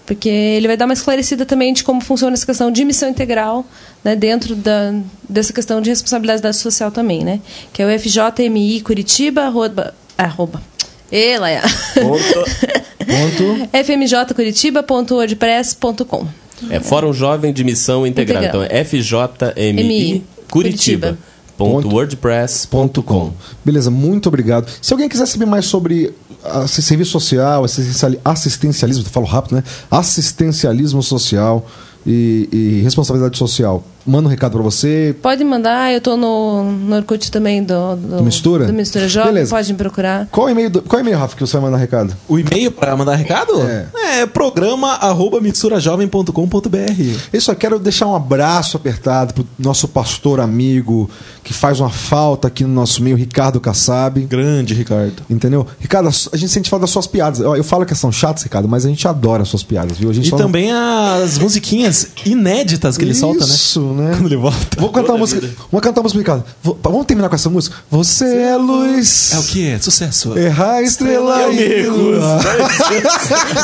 porque 0.07 0.27
ele 0.27 0.65
vai 0.65 0.75
dar 0.75 0.85
uma 0.85 0.95
esclarecida 0.95 1.45
também 1.45 1.71
de 1.71 1.83
como 1.83 2.01
funciona 2.01 2.33
essa 2.33 2.43
questão 2.47 2.71
de 2.71 2.83
missão 2.83 3.07
integral, 3.07 3.63
né, 4.03 4.15
dentro 4.15 4.55
da, 4.55 4.91
dessa 5.29 5.53
questão 5.53 5.81
de 5.81 5.91
responsabilidade 5.91 6.57
social 6.57 6.89
também, 6.89 7.23
né, 7.23 7.41
que 7.71 7.79
é 7.79 7.85
o 7.85 7.99
FJMI 7.99 8.81
Curitiba, 8.81 9.43
arroba, 9.43 9.93
arroba 10.17 10.73
Ê, 11.13 11.37
Laia. 11.37 11.61
Ponto. 13.13 13.69
fmjcuritiba.wordpress.com 13.85 16.27
É 16.69 16.79
Fórum 16.79 17.11
Jovem 17.13 17.51
de 17.53 17.63
Missão 17.63 18.05
Integral. 18.07 18.43
Integral. 18.43 18.65
Então 18.65 18.77
é 18.77 18.83
FJMI 18.83 19.83
MI, 19.83 20.23
Curitiba. 20.49 21.17
.wordpress.com 21.59 23.31
Beleza, 23.63 23.91
muito 23.91 24.27
obrigado. 24.27 24.67
Se 24.81 24.91
alguém 24.91 25.07
quiser 25.07 25.27
saber 25.27 25.45
mais 25.45 25.65
sobre 25.65 26.11
ah, 26.43 26.67
serviço 26.67 27.11
social, 27.11 27.63
assistenciali- 27.63 28.19
assistencialismo, 28.25 29.05
eu 29.05 29.09
falo 29.09 29.25
rápido, 29.25 29.55
né? 29.55 29.63
Assistencialismo 29.89 31.01
social 31.03 31.65
e, 32.05 32.49
e 32.51 32.81
responsabilidade 32.81 33.37
social, 33.37 33.81
manda 34.05 34.27
um 34.27 34.31
recado 34.31 34.53
pra 34.53 34.61
você. 34.61 35.15
Pode 35.21 35.43
mandar, 35.43 35.93
eu 35.93 36.01
tô 36.01 36.15
no, 36.17 36.63
no 36.71 36.95
Orkut 36.95 37.31
também 37.31 37.63
do, 37.63 37.95
do, 37.95 38.17
Do 38.17 38.23
Mistura? 38.23 38.65
do 38.65 38.73
Mistura 38.73 39.07
Jovem, 39.07 39.33
Beleza. 39.33 39.55
pode 39.55 39.71
me 39.71 39.77
procurar. 39.77 40.27
Qual 40.31 40.49
e-mail, 40.49 40.69
do- 40.69 40.81
qual 40.81 40.99
e-mail, 40.99 41.17
Rafa, 41.17 41.35
que 41.35 41.41
você 41.41 41.53
vai 41.53 41.61
mandar 41.63 41.77
recado? 41.77 42.15
O 42.27 42.37
e-mail 42.37 42.71
pra 42.71 42.95
mandar 42.97 43.15
recado? 43.15 43.61
É. 43.61 43.87
É, 44.21 44.25
programa 44.25 44.93
arroba 44.93 45.39
misturajovem.com.br. 45.41 47.19
Eu 47.31 47.41
só 47.41 47.55
quero 47.55 47.79
deixar 47.79 48.07
um 48.07 48.15
abraço 48.15 48.77
apertado 48.77 49.33
pro 49.33 49.47
nosso 49.57 49.87
pastor 49.87 50.39
amigo 50.39 51.09
que 51.43 51.53
faz 51.53 51.79
uma 51.79 51.89
falta 51.89 52.47
aqui 52.47 52.63
no 52.63 52.73
nosso 52.73 53.01
meio, 53.03 53.15
Ricardo 53.15 53.59
Kassab. 53.59 54.21
Grande, 54.21 54.73
Ricardo. 54.73 55.23
Entendeu? 55.29 55.65
Ricardo, 55.79 56.09
a 56.31 56.37
gente 56.37 56.51
sente 56.51 56.69
falta 56.69 56.81
das 56.83 56.89
suas 56.91 57.07
piadas. 57.07 57.39
Eu 57.39 57.53
eu 57.55 57.63
falo 57.63 57.85
que 57.85 57.95
são 57.95 58.11
chatas, 58.11 58.43
Ricardo, 58.43 58.67
mas 58.67 58.85
a 58.85 58.89
gente 58.89 59.07
adora 59.07 59.43
as 59.43 59.49
suas 59.49 59.63
piadas, 59.63 59.97
viu? 59.97 60.09
A 60.09 60.13
gente 60.13 60.27
E 60.27 60.29
só 60.29 60.37
não- 60.37 60.45
também 60.45 60.71
as 60.71 61.37
musiquinhas 61.37 62.07
inéditas 62.25 62.97
que 62.97 63.03
ele 63.05 63.13
solta, 63.13 63.45
né? 63.45 63.53
Isso, 63.53 63.79
né? 63.93 64.11
Quando 64.17 64.27
ele 64.27 64.35
volta. 64.35 64.77
Vou 64.79 64.89
cantar 64.91 65.13
uma 65.13 65.19
música. 65.19 65.41
Vamos 65.71 65.81
cantar 65.83 66.01
uma 66.01 66.09
música. 66.09 66.45
Vou- 66.61 66.77
Vamos 66.83 67.05
terminar 67.05 67.29
com 67.29 67.35
essa 67.35 67.49
música? 67.49 67.77
Você 67.89 68.25
é 68.25 68.57
luz. 68.57 69.31
É 69.33 69.37
o 69.39 69.43
que? 69.43 69.79
Sucesso. 69.79 70.37
Errar 70.37 70.73
a 70.75 70.81
estrela 70.81 71.39
Eu 71.41 71.53
me 71.53 71.61
e 71.61 71.67
recuso. 71.81 72.01
lua. 72.01 72.39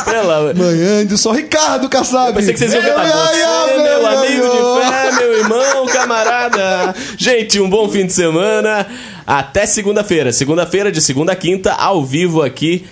Ela- 0.14 0.54
Manhã 0.54 1.06
de 1.06 1.18
sol, 1.18 1.34
Ricardo 1.34 1.90
Kassab. 1.90 2.30
Eu 2.30 2.34
pensei 2.36 2.54
que 2.54 2.60
vocês 2.60 2.74
iam 2.74 2.82
cantar 2.82 3.08
você, 3.08 3.84
meu 3.84 4.08
amigo 4.08 4.50
de 4.50 4.58
fé, 4.88 5.12
meu 5.20 5.38
irmão, 5.40 5.86
camarada. 5.92 6.96
Gente, 7.18 7.60
um 7.60 7.70
bom 7.70 7.90
fim 7.90 8.06
de 8.06 8.14
semana. 8.14 8.88
Até 9.28 9.66
segunda-feira. 9.66 10.32
Segunda-feira, 10.34 10.92
de 10.92 11.02
segunda 11.02 11.34
a 11.34 11.36
quinta, 11.36 11.74
ao 11.74 12.04
vivo 12.04 12.42
aqui, 12.42 12.86